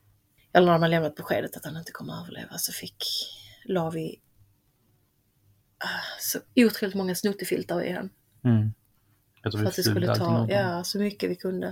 [0.54, 3.04] eller när man lämnat beskedet att han inte kommer att överleva, så fick,
[3.66, 4.22] la vi
[5.84, 8.10] uh, så otroligt många snuttefiltar i han.
[8.44, 8.74] Mm.
[9.44, 11.68] För att det skulle ta, ja, så mycket vi kunde.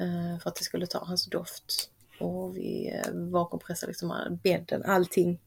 [0.00, 1.90] Uh, för att det skulle ta hans doft.
[2.20, 5.40] Och vi uh, vakuumpressade liksom bädden, allting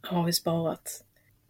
[0.00, 1.04] har vi sparat.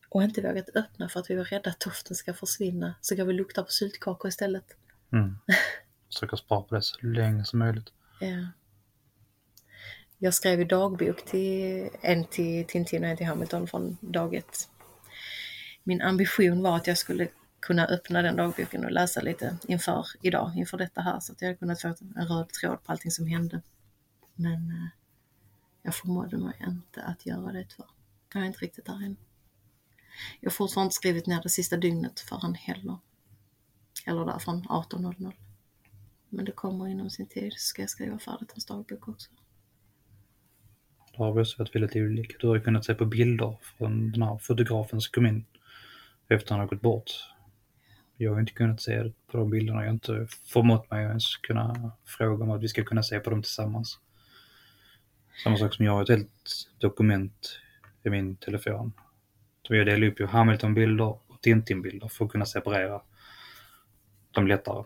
[0.09, 2.95] Och inte vågat öppna för att vi var rädda att doften ska försvinna.
[3.01, 4.77] Så kan vi lukta på syltkakor istället.
[5.13, 5.39] Mm.
[6.13, 7.93] Försöka spara på det så länge som möjligt.
[8.21, 8.47] Ja.
[10.19, 14.69] Jag skrev ju dagbok till en till Tintin och en till Hamilton från dag ett.
[15.85, 17.29] Min ambition var att jag skulle
[17.61, 21.49] kunna öppna den dagboken och läsa lite inför idag, inför detta här, så att jag
[21.49, 23.63] hade kunnat få en röd tråd på allting som hände.
[24.35, 24.89] Men eh,
[25.83, 27.91] jag förmådde mig inte att göra det tyvärr.
[28.33, 29.17] Jag är inte riktigt där än.
[30.41, 32.99] Jag har fortfarande inte skrivit ner det sista dygnet förrän heller.
[34.07, 35.33] Eller där från 18.00.
[36.29, 39.31] Men det kommer inom sin tid så ska jag skriva färdigt hans dagbok också.
[41.17, 42.37] Då har vi också varit väldigt olika.
[42.41, 45.45] Du har ju kunnat se på bilder från den här fotografen som kom in
[46.29, 47.11] efter han har gått bort.
[48.17, 49.81] Jag har inte kunnat se det på de bilderna.
[49.81, 53.21] Jag har inte förmått mig att ens kunna fråga om att vi ska kunna se
[53.21, 53.99] på dem tillsammans.
[55.45, 57.61] Samma sak som jag har ett helt dokument
[58.03, 58.93] i min telefon.
[59.67, 63.03] Så jag delar upp ju Hamilton-bilder och Tintin-bilder för att kunna separera
[64.31, 64.85] dem lättare.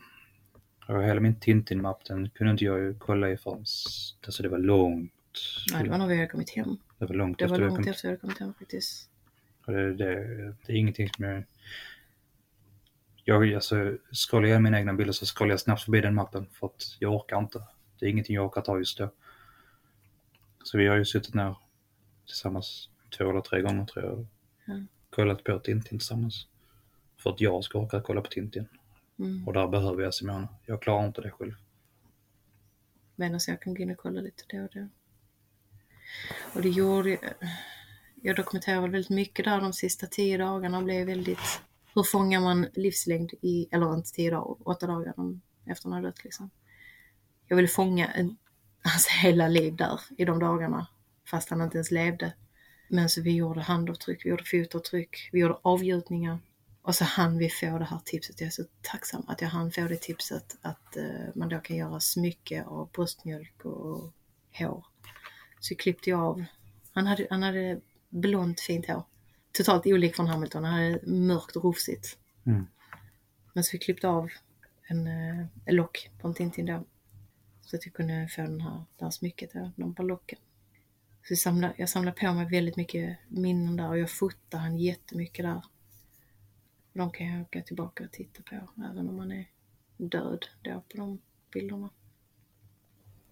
[0.87, 3.59] Och hela min Tintin-mapp den kunde inte jag ju kolla i förrän
[4.27, 5.13] alltså det var långt.
[5.73, 6.77] Nej, det var när vi hade kommit hem.
[6.99, 9.11] Det var långt det efter var långt efter vi hade kommit hem faktiskt.
[9.67, 10.15] Och det, det,
[10.67, 11.45] det är ingenting som jag...
[13.25, 16.67] Jag alltså, scrollar jag mina egna bilder så scrollar jag snabbt förbi den mappen för
[16.67, 17.63] att jag orkar inte.
[17.99, 19.11] Det är ingenting jag orkar ta just då.
[20.65, 21.57] Så vi har ju suttit ner
[22.27, 24.27] tillsammans två eller tre gånger tror jag.
[24.65, 24.85] Ja.
[25.11, 26.47] Kollat på Tintin tillsammans.
[27.19, 28.69] För att jag ska orka kolla på Tintin.
[29.19, 29.47] Mm.
[29.47, 30.49] Och där behöver jag Simona.
[30.67, 31.53] Jag klarar inte det själv.
[33.17, 34.89] Men alltså jag kan gå in och kolla lite då och då.
[36.55, 37.21] Och det gjorde jag.
[38.25, 41.61] Jag dokumenterade väldigt mycket där de sista tio dagarna och blev väldigt...
[41.95, 45.15] Hur fångar man livslängd i, eller inte tio dagar, åtta dagar
[45.67, 46.51] efter han har dött liksom.
[47.47, 48.37] Jag ville fånga en,
[48.83, 50.87] hans hela liv där i de dagarna,
[51.31, 52.33] fast han inte ens levde.
[52.89, 56.39] Men så vi gjorde handavtryck, vi gjorde fotavtryck, vi gjorde avgjutningar.
[56.83, 58.41] Och så hann vi få det här tipset.
[58.41, 61.77] Jag är så tacksam att jag hann få det tipset att uh, man då kan
[61.77, 64.13] göra smycke av bröstmjölk och
[64.59, 64.87] hår.
[65.61, 66.45] Så klippte jag av.
[66.93, 69.03] Han hade, han hade blont fint hår.
[69.53, 70.65] Totalt olik från Hamilton.
[70.65, 72.19] Han hade mörkt och rufsigt.
[72.47, 72.67] Mm.
[73.53, 74.31] Men så vi klippte av
[74.87, 76.85] en, uh, en lock på en Tintin då.
[77.61, 80.39] Så att jag kunde få den här, det här smycket, då, de på locken.
[81.23, 84.79] Så jag samlade, jag samlade på mig väldigt mycket minnen där och jag fotade han
[84.79, 85.63] jättemycket där.
[86.93, 89.47] De kan jag åka tillbaka och titta på även om man är
[89.97, 91.19] död då på de
[91.53, 91.91] bilderna.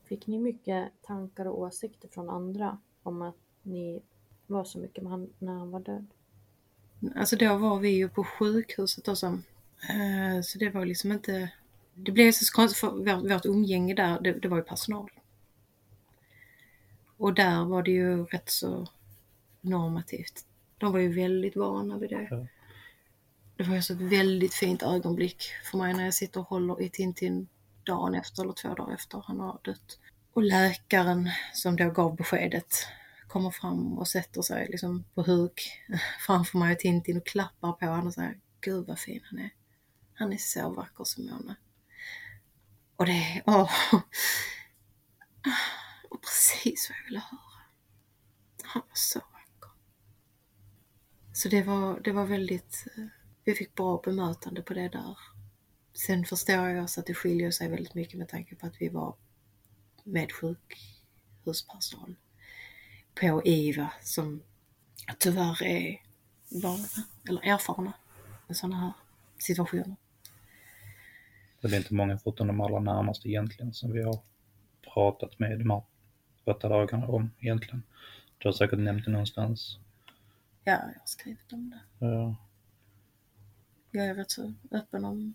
[0.05, 4.03] Fick ni mycket tankar och åsikter från andra om att ni
[4.47, 6.07] var så mycket med han när han var död?
[7.17, 9.27] Alltså då var vi ju på sjukhuset och så.
[9.27, 11.53] Eh, Så det var liksom inte...
[11.95, 15.11] Det blev så konstigt för vårt, vårt umgänge där, det, det var ju personal.
[17.17, 18.89] Och där var det ju rätt så
[19.61, 20.47] normativt.
[20.79, 22.49] De var ju väldigt vana vid det.
[23.61, 26.83] Det var ju så ett väldigt fint ögonblick för mig när jag sitter och håller
[26.83, 27.49] i Tintin
[27.85, 29.99] dagen efter eller två dagar efter han har dött.
[30.33, 32.87] Och läkaren som då gav beskedet
[33.29, 35.71] kommer fram och sätter sig liksom på huk
[36.27, 39.51] framför mig och Tintin och klappar på honom och säger Gud vad fin han är.
[40.15, 41.57] Han är så vacker Simone.
[42.97, 43.73] Och det är, åh.
[46.11, 47.63] Och precis vad jag ville höra.
[48.63, 49.71] Han var så vacker.
[51.33, 55.19] Så det var, det var väldigt, eh, vi fick bra bemötande på det där.
[55.93, 58.89] Sen förstår jag också att det skiljer sig väldigt mycket med tanke på att vi
[58.89, 59.15] var
[60.05, 62.15] med sjukhuspersonal
[63.21, 64.43] på IVA som
[65.19, 66.03] tyvärr är
[66.63, 66.87] vana
[67.29, 67.93] eller erfarna
[68.47, 68.93] med sådana här
[69.39, 69.97] situationer.
[71.61, 74.19] Det är inte många förutom de allra närmaste egentligen som vi har
[74.95, 75.83] pratat med de här
[76.45, 77.83] åtta dagarna om egentligen.
[78.39, 79.79] Du har säkert nämnt det någonstans.
[80.65, 82.07] Ja, jag har skrivit om det.
[82.07, 82.37] Ja.
[83.91, 85.35] Jag är rätt så öppen om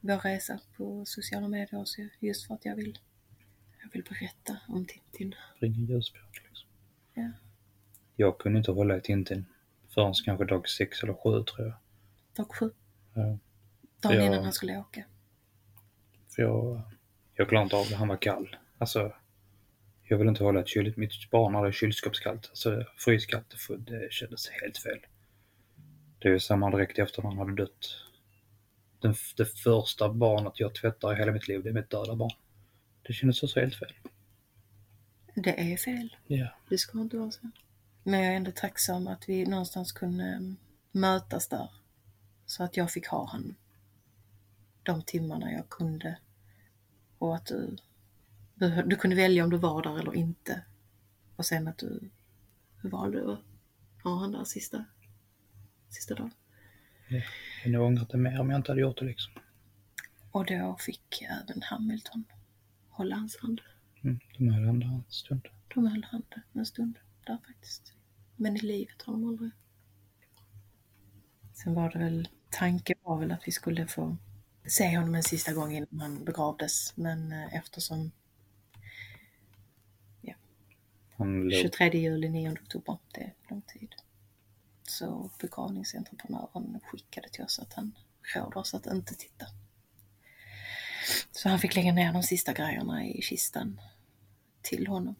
[0.00, 2.98] vår resa på sociala medier också, just för att jag vill,
[3.82, 5.34] jag vill berätta om Tintin.
[5.58, 6.68] Ringa ljusspjut liksom.
[7.14, 7.30] Ja.
[8.16, 9.46] Jag kunde inte hålla i Tintin
[9.88, 11.74] förrän kanske dag sex eller sju tror jag.
[12.34, 12.70] Dag sju,
[13.14, 13.38] Ja.
[14.00, 14.26] dagen Ja.
[14.26, 15.04] innan han skulle åka.
[16.28, 16.80] För jag,
[17.34, 18.56] jag klarade inte av det, han var kall.
[18.78, 19.12] Alltså,
[20.02, 22.46] jag vill inte hålla ett kyl, mitt barn hade kylskåpskallt.
[22.48, 24.98] Alltså fryskallt, det, det kändes helt fel.
[26.22, 27.96] Det är ju samma direkt efter han hade dött.
[29.00, 32.32] Den, det första barnet jag tvättar i hela mitt liv, det är mitt döda barn.
[33.02, 33.92] Det kändes också helt fel.
[35.34, 36.16] Det är fel.
[36.26, 36.48] Ja.
[36.68, 37.50] Det ska inte vara så.
[38.02, 40.56] Men jag är ändå tacksam att vi någonstans kunde mm,
[40.92, 41.68] mötas där.
[42.46, 43.54] Så att jag fick ha han
[44.82, 46.18] de timmarna jag kunde.
[47.18, 47.76] Och att du,
[48.54, 50.62] du, du kunde välja om du var där eller inte.
[51.36, 52.10] Och sen att du,
[52.82, 53.38] du valde att
[54.04, 54.84] ha han där sista,
[55.92, 56.30] sista dagen.
[57.08, 57.22] Jag
[57.64, 59.32] hade ångrat det mer om jag inte hade gjort det liksom.
[60.30, 62.24] Och då fick även Hamilton
[62.88, 63.60] hålla hans hand.
[64.04, 65.48] Mm, de höll ändå en stund.
[65.74, 67.92] De höll handen en stund där faktiskt.
[68.36, 69.50] Men i livet har de aldrig.
[71.52, 74.16] Sen var det väl, tanken var väl att vi skulle få
[74.64, 76.96] se honom en sista gång innan han begravdes.
[76.96, 78.10] Men eh, eftersom
[81.18, 83.94] låg 23 juli, 9 oktober, det är lång tid.
[84.84, 87.94] Så begravningsentreprenören skickade till oss att han
[88.34, 89.46] råder oss att inte titta.
[91.32, 93.80] Så han fick lägga ner de sista grejerna i kistan
[94.62, 95.14] till honom.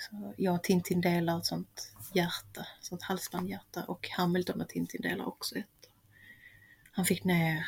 [0.00, 5.24] Så jag och Tintin delar ett sånt hjärta, sånt halsbandhjärta och Hamilton och Tintin delar
[5.24, 5.66] också ett.
[6.92, 7.66] Han fick ner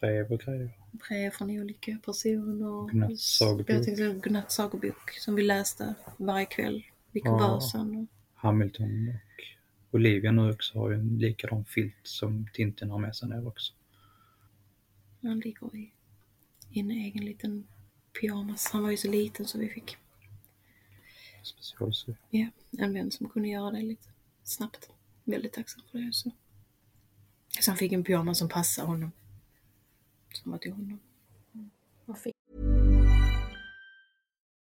[0.00, 0.70] brev och grejer.
[0.92, 2.82] brev från olika personer.
[2.82, 3.86] Godnatts sagobok.
[3.96, 8.08] Godnatts sagobok som vi läste varje kväll vid kuversen.
[8.42, 13.28] Hamilton och Olivia nu också har ju en likadan filt som Tintin har med sig
[13.28, 13.72] ner också.
[15.22, 15.92] Han ligger i,
[16.70, 17.66] i en egen liten
[18.20, 18.70] pyjamas.
[18.72, 19.96] Han var ju så liten så vi fick
[21.42, 22.12] Specialsy.
[22.30, 22.46] ja,
[22.78, 24.08] en vän som kunde göra det lite
[24.44, 24.90] snabbt.
[25.24, 26.12] Väldigt tacksam för det.
[26.12, 26.30] Så,
[27.60, 29.12] så han fick en pyjamas som passade honom.
[30.32, 31.00] Som var till honom.
[32.04, 32.36] Vad fick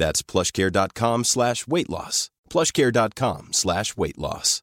[0.00, 2.30] That's plushcare.com slash weight loss.
[2.50, 4.62] plushcare.com slash weight loss.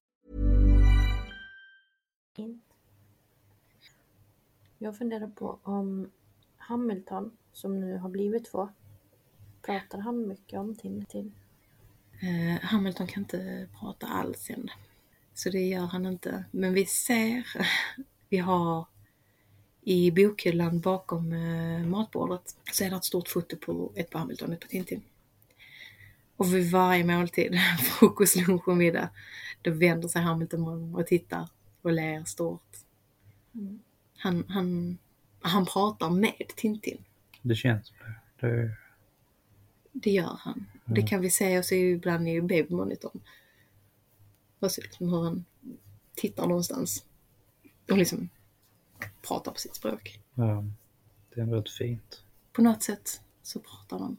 [4.77, 6.11] Jag funderar på om
[6.57, 8.69] Hamilton, som nu har blivit två,
[9.61, 11.33] pratar han mycket om Tintin?
[12.19, 14.69] Eh, Hamilton kan inte prata alls än.
[15.33, 16.45] Så det gör han inte.
[16.51, 17.47] Men vi ser,
[18.29, 18.85] vi har
[19.81, 24.47] i bokhyllan bakom eh, matbordet så är det ett stort foto på ett på Hamilton
[24.47, 25.03] och ett på Tintin.
[26.37, 27.55] Och vid varje måltid,
[27.99, 29.09] frukost, lunch och middag,
[29.61, 31.49] då vänder sig Hamilton om och tittar
[31.81, 32.77] och ler stort.
[33.55, 33.79] Mm.
[34.17, 34.97] Han, han,
[35.41, 37.03] han pratar med Tintin.
[37.41, 37.93] Det känns
[38.39, 38.47] det.
[38.47, 38.75] det
[39.91, 40.65] Det gör han.
[40.85, 43.21] Det kan vi se också ibland i babymonitorn.
[44.59, 45.45] Alltså liksom hur han
[46.15, 47.05] tittar någonstans
[47.91, 48.29] och liksom
[49.27, 50.19] pratar på sitt språk.
[50.33, 50.63] ja,
[51.35, 52.23] det är rätt fint.
[52.53, 54.17] På något sätt så pratar de.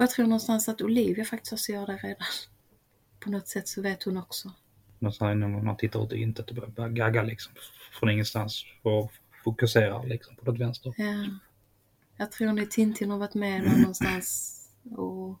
[0.00, 2.26] Och jag tror någonstans att Olivia faktiskt också gör det redan.
[3.20, 4.52] På något sätt så vet hon också.
[4.98, 7.52] Nästan när man tittar ut i intet och börjar- gagga liksom
[7.92, 9.12] från ingenstans och
[9.44, 10.94] fokuserar liksom på något vänster.
[10.96, 11.28] Ja.
[12.16, 14.56] Jag tror ni Tintin har varit med där någonstans
[14.96, 15.38] och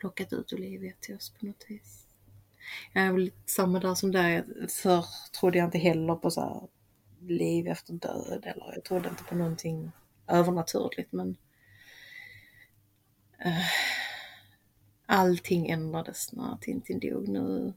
[0.00, 2.06] plockat ut Olivia till oss på något vis.
[2.92, 4.44] Jag är väl samma där som dig.
[4.82, 5.04] Förr
[5.40, 6.68] trodde jag inte heller på så här
[7.28, 9.92] liv efter död eller jag trodde inte på någonting
[10.26, 11.36] övernaturligt men
[13.44, 13.66] Eh,
[15.06, 17.28] allting ändrades när Tintin dog.
[17.28, 17.72] Nu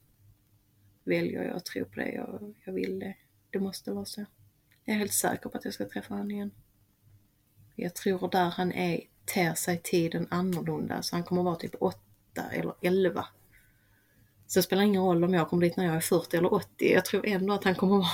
[1.04, 2.12] väljer jag att tro på det.
[2.12, 3.16] Jag, jag vill det.
[3.50, 4.26] Det måste vara så.
[4.84, 6.52] Jag är helt säker på att jag ska träffa honom igen.
[7.76, 11.02] Jag tror där han är ter sig tiden annorlunda.
[11.02, 12.00] Så han kommer vara typ 8
[12.52, 13.26] eller 11.
[14.48, 16.94] Så det spelar ingen roll om jag kommer dit när jag är 40 eller 80.
[16.94, 18.08] Jag tror ändå att han kommer vara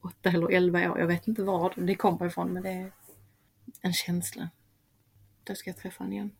[0.00, 0.98] 8 eller 11 år.
[0.98, 2.92] Jag vet inte var det kommer ifrån men det är
[3.80, 4.48] en känsla.
[5.44, 6.30] Då ska jag träffa honom igen.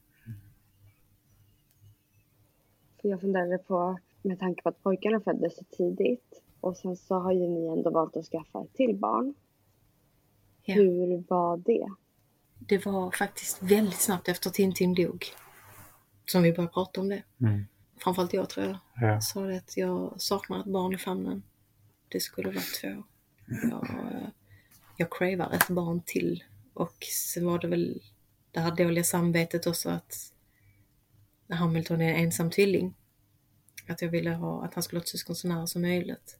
[3.04, 7.14] För jag funderade på, med tanke på att pojkarna föddes så tidigt och sen så
[7.14, 9.34] har ju ni ändå valt att skaffa ett till barn.
[10.62, 10.74] Ja.
[10.74, 11.88] Hur var det?
[12.58, 15.24] Det var faktiskt väldigt snabbt efter Tintin dog.
[16.26, 17.22] Som vi började prata om det.
[17.40, 17.64] Mm.
[17.96, 18.78] Framförallt jag tror jag.
[18.94, 19.20] Ja.
[19.20, 21.42] sa det att jag saknar ett barn i famnen.
[22.08, 23.02] Det skulle vara två.
[23.70, 24.28] Jag, eh,
[24.96, 26.44] jag cravar ett barn till.
[26.74, 26.96] Och
[27.32, 28.02] sen var det väl
[28.50, 30.33] det här dåliga samvetet också att
[31.48, 32.94] Hamilton är en ensam tvilling.
[33.88, 36.38] Att jag ville ha, att han skulle ha ett syskon så nära som möjligt.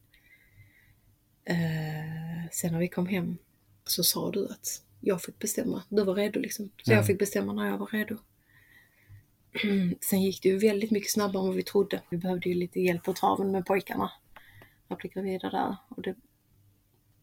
[1.45, 3.37] Eh, sen när vi kom hem
[3.85, 5.83] så sa du att jag fick bestämma.
[5.89, 6.67] Du var redo liksom.
[6.83, 6.97] Så Ja.
[6.97, 8.17] jag fick bestämma när jag var redo.
[10.01, 12.03] Sen gick det ju väldigt mycket snabbare än vad vi trodde.
[12.11, 14.13] Vi behövde ju lite hjälp på traven med pojkarna.
[14.89, 15.77] Att bli gravida där.
[15.89, 16.15] Och det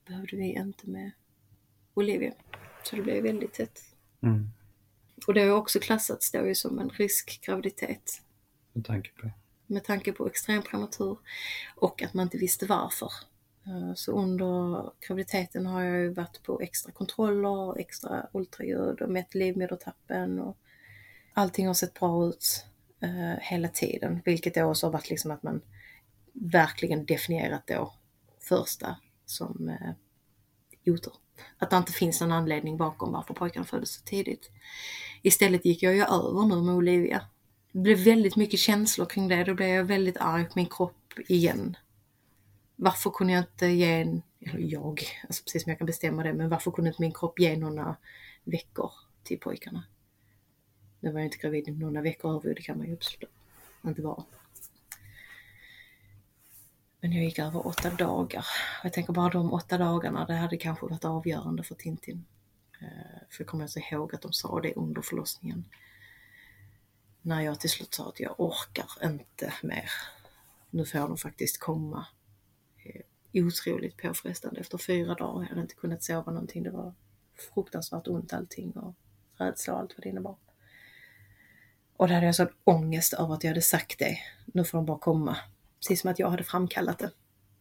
[0.05, 1.11] behövde vi inte med
[1.93, 2.33] Olivia.
[2.83, 3.81] Så det blev väldigt tätt.
[4.21, 4.49] Mm.
[5.27, 8.21] Och det har också klassats då ju som en riskgraviditet.
[8.73, 9.31] Med tanke på.
[9.67, 11.17] Med tanke på extrem prematur
[11.75, 13.11] och att man inte visste varför.
[13.65, 19.35] Eh, Så under graviditeten har jag ju varit på extra kontroller, extra ultraljud och mätt
[19.35, 20.57] livmodertappen och
[21.33, 22.65] allting har sett bra ut
[22.99, 24.21] eh, hela tiden.
[24.25, 25.61] Vilket då också har varit liksom att man
[26.33, 27.93] verkligen definierat då
[28.39, 28.95] första
[29.25, 29.91] som eh,
[30.93, 31.13] otur.
[31.57, 34.49] Att det inte finns någon anledning bakom varför pojkarna föddes så tidigt.
[35.21, 37.25] Istället gick jag ju över nu med Olivia.
[37.71, 39.43] Det blev väldigt mycket känslor kring det.
[39.43, 41.77] Då blev jag väldigt arg på min kropp igen.
[42.75, 46.33] Varför kunde jag inte ge en, eller jag, alltså precis som jag kan bestämma det,
[46.33, 47.95] men varför kunde inte min kropp ge några
[48.43, 48.91] veckor
[49.23, 49.83] till pojkarna?
[50.99, 53.29] Nu var jag inte gravid några veckor över, det kan man ju absolut
[53.85, 54.23] inte vara.
[57.01, 58.45] Men jag gick över åtta dagar.
[58.83, 62.25] Jag tänker bara de åtta dagarna, det hade kanske varit avgörande för Tintin.
[62.81, 65.65] Eh, för jag kommer alltså ihåg att de sa det under förlossningen.
[67.21, 69.91] När jag till slut sa att jag orkar inte mer.
[70.69, 72.05] Nu får de faktiskt komma.
[72.85, 73.01] Eh,
[73.33, 75.41] otroligt påfrestande efter fyra dagar.
[75.41, 76.63] Jag hade inte kunnat sova någonting.
[76.63, 76.93] Det var
[77.53, 78.95] fruktansvärt ont allting och
[79.37, 80.35] rädsla och allt vad det innebar.
[81.97, 84.17] Och då hade jag sån ångest över att jag hade sagt det.
[84.45, 85.37] Nu får de bara komma.
[85.81, 87.11] Precis som att jag hade framkallat det.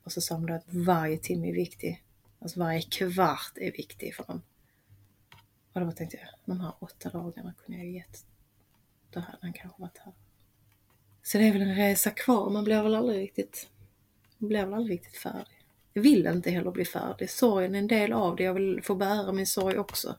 [0.05, 2.05] Och så sa de då att varje timme är viktig.
[2.39, 4.43] Alltså varje kvart är viktig för dem.
[5.73, 8.25] Och då tänkte jag, de här åtta dagarna kunde jag ju gett.
[9.11, 10.13] Då hade han kanske varit här.
[11.23, 12.51] Så det är väl en resa kvar.
[12.51, 13.69] Man blir väl aldrig riktigt,
[14.39, 15.65] man blir väl aldrig riktigt färdig.
[15.93, 17.31] Jag vill inte heller bli färdig.
[17.31, 18.43] Sorgen är en del av det.
[18.43, 20.17] Jag vill få bära min sorg också.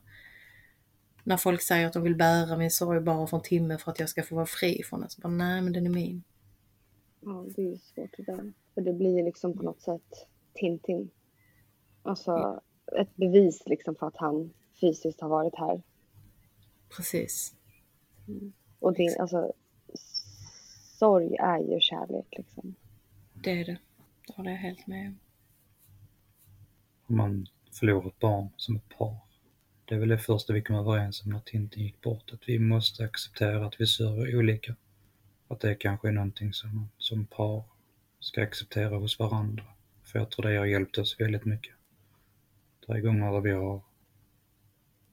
[1.24, 4.00] När folk säger att de vill bära min sorg bara för en timme för att
[4.00, 5.10] jag ska få vara fri från den.
[5.10, 6.22] Så bara, nej men den är min.
[7.24, 8.52] Ja, det är ju svårt det där.
[8.74, 11.10] För det blir ju liksom på något sätt Tintin.
[12.02, 12.62] Alltså
[12.98, 15.82] ett bevis liksom för att han fysiskt har varit här.
[16.96, 17.54] Precis.
[18.78, 19.52] Och det, alltså,
[20.98, 22.74] sorg är ju kärlek liksom.
[23.34, 23.78] Det är det.
[24.26, 25.18] Det håller jag helt med om.
[27.06, 29.16] Om man förlorar ett barn som ett par.
[29.84, 32.58] Det är väl det första vi kom överens om när Tintin gick bort, att vi
[32.58, 34.76] måste acceptera att vi sörjer olika.
[35.48, 37.62] Att det kanske är någonting som man som par
[38.20, 39.64] ska acceptera hos varandra.
[40.02, 41.74] För jag tror det har hjälpt oss väldigt mycket.
[42.86, 43.80] Det är gånger där vi har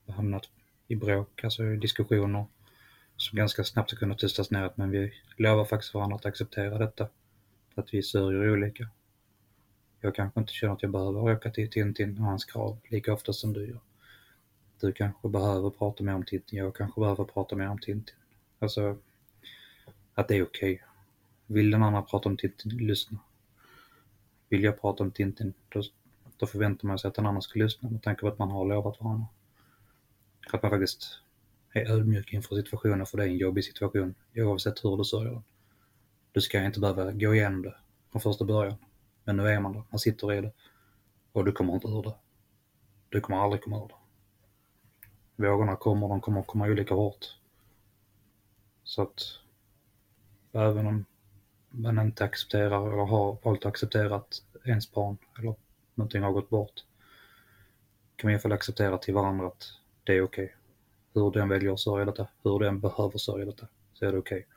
[0.08, 0.50] hamnat
[0.88, 2.46] i bråk, alltså i diskussioner
[3.18, 7.08] som ganska snabbt har kunnat tystas ner, men vi lovar faktiskt varandra att acceptera detta.
[7.76, 8.90] Att vi sörjer olika.
[10.02, 13.34] Jag kanske inte känner att jag behöver åka till Tintin och hans krav lika ofta
[13.34, 13.80] som du gör.
[14.80, 18.16] Du kanske behöver prata mer om Tintin, jag kanske behöver prata mer om Tintin.
[18.60, 18.98] Alltså,
[20.20, 20.74] att det är okej.
[20.74, 20.86] Okay.
[21.48, 23.20] Vill den andra prata om Tintin, lyssna.
[24.50, 25.82] Vill jag prata om Tintin, då,
[26.38, 28.66] då förväntar man sig att den andra ska lyssna med tanke på att man har
[28.66, 29.28] lovat varandra.
[30.54, 31.22] Att man faktiskt
[31.74, 35.44] är ödmjuk inför situationen, för det är en jobbig situation oavsett hur du sörjer den.
[36.32, 37.76] Du ska inte behöva gå igenom det
[38.12, 38.78] från första början.
[39.24, 40.52] Men nu är man där, man sitter i det.
[41.32, 42.16] Och du kommer inte ur det.
[43.10, 43.96] Du kommer aldrig komma ur det.
[45.48, 47.26] Vågorna kommer, de kommer komma olika hårt.
[48.84, 49.39] Så att
[50.52, 51.06] även om
[51.70, 55.56] man inte accepterar eller har valt att acceptera att ens barn eller
[55.96, 56.84] någonting har gått bort
[58.16, 59.74] kan man i alla fall acceptera till varandra att
[60.04, 60.46] det är okej.
[60.46, 60.56] Okay.
[61.14, 64.38] Hur den väljer att sörja detta, hur den behöver sörja detta, så är det okej.
[64.38, 64.56] Okay.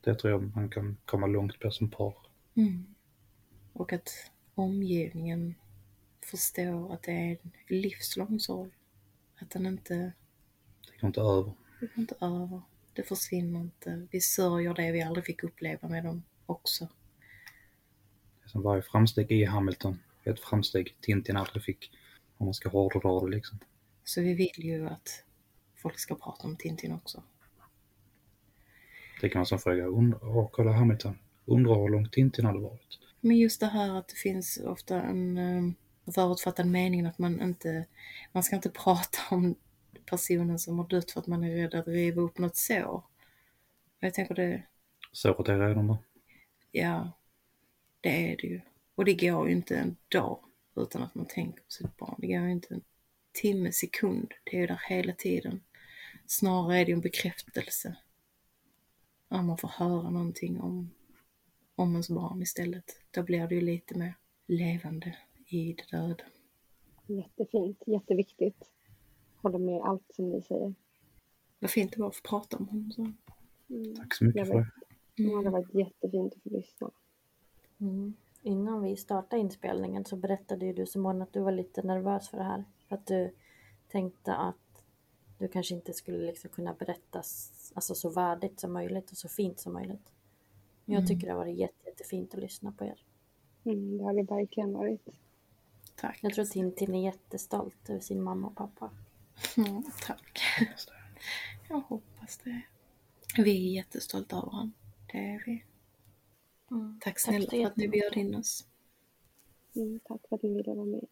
[0.00, 2.14] Det tror jag man kan komma långt på som par.
[2.54, 2.94] Mm.
[3.72, 4.10] Och att
[4.54, 5.54] omgivningen
[6.30, 8.70] förstår att det är en livslång sorg.
[9.40, 10.12] Att den inte...
[10.86, 11.52] Det går inte över.
[11.80, 12.62] Det går inte över.
[12.94, 14.06] Det försvinner inte.
[14.10, 16.88] Vi sörjer det vi aldrig fick uppleva med dem också.
[18.46, 21.90] Som varje framsteg i Hamilton är ett framsteg Tintin aldrig fick.
[22.36, 23.58] Om man ska hårdra det liksom.
[24.04, 25.24] Så vi vill ju att
[25.74, 27.22] folk ska prata om Tintin också.
[29.20, 32.98] Det kan man som fråga, undra, kolla Hamilton, undrar hur långt Tintin hade varit.
[33.20, 35.74] Men just det här att det finns ofta en um,
[36.14, 37.86] förutfattad mening att man inte,
[38.32, 39.56] man ska inte prata om
[40.06, 43.04] personen som har dött för att man är rädd att riva upp något sår.
[44.00, 44.62] Jag tänker det...
[45.12, 45.96] Såret är redan där.
[46.72, 47.12] Ja,
[48.00, 48.60] det är det ju.
[48.94, 50.44] Och det går ju inte en dag
[50.76, 52.14] utan att man tänker på sitt barn.
[52.18, 52.82] Det går ju inte en
[53.32, 54.34] timme, sekund.
[54.44, 55.60] Det är ju där hela tiden.
[56.26, 57.96] Snarare är det ju en bekräftelse.
[59.28, 60.90] Om man får höra någonting om,
[61.74, 63.00] om ens barn istället.
[63.10, 64.14] Då blir det ju lite mer
[64.46, 66.24] levande i det döda.
[67.06, 68.70] Jättefint, jätteviktigt.
[69.44, 70.74] Håller med allt som ni säger.
[71.58, 72.90] Vad fint det var att få prata om honom.
[72.92, 73.02] Så.
[73.68, 73.96] Mm.
[73.96, 74.70] Tack så mycket för det.
[75.22, 75.42] Mm.
[75.42, 76.90] Det har varit jättefint att få lyssna.
[77.80, 78.14] Mm.
[78.42, 82.38] Innan vi startade inspelningen så berättade ju du Simone att du var lite nervös för
[82.38, 82.64] det här.
[82.88, 83.34] För att du
[83.88, 84.84] tänkte att
[85.38, 87.22] du kanske inte skulle liksom kunna berätta
[87.74, 90.12] alltså, så värdigt som möjligt och så fint som möjligt.
[90.84, 91.08] Men jag mm.
[91.08, 93.04] tycker det har varit jätte, jättefint att lyssna på er.
[93.64, 95.08] Mm, det har det verkligen varit.
[95.96, 96.18] Tack.
[96.22, 98.90] Jag tror att Tintin är jättestolt över sin mamma och pappa.
[99.56, 100.40] Mm, tack.
[101.68, 102.62] Jag hoppas det.
[103.36, 104.72] Vi är jättestolta över honom.
[105.12, 105.64] Det är vi.
[106.70, 107.00] Mm.
[107.00, 108.66] Tack snälla tack för att ni bjöd in oss.
[109.76, 111.06] Mm, tack för att ni ville vara med.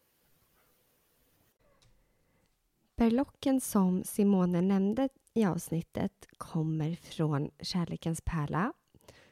[2.96, 8.72] Berlocken som Simone nämnde i avsnittet kommer från Kärlekens pärla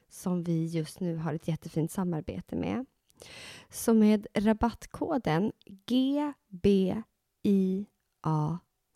[0.08, 2.86] som vi just nu har ett jättefint samarbete med.
[3.70, 5.52] Så med rabattkoden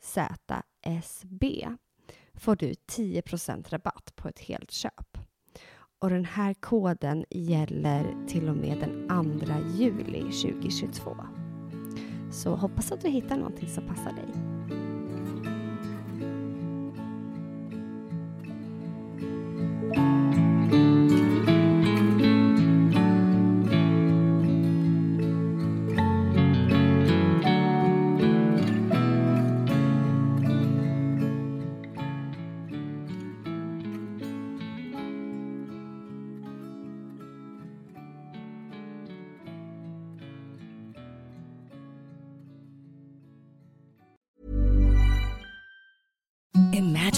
[0.05, 1.69] ZSB
[2.35, 5.19] får du 10% rabatt på ett helt köp.
[5.99, 11.17] Och den här koden gäller till och med den 2 juli 2022.
[12.33, 14.54] Så hoppas att du hittar någonting som passar dig.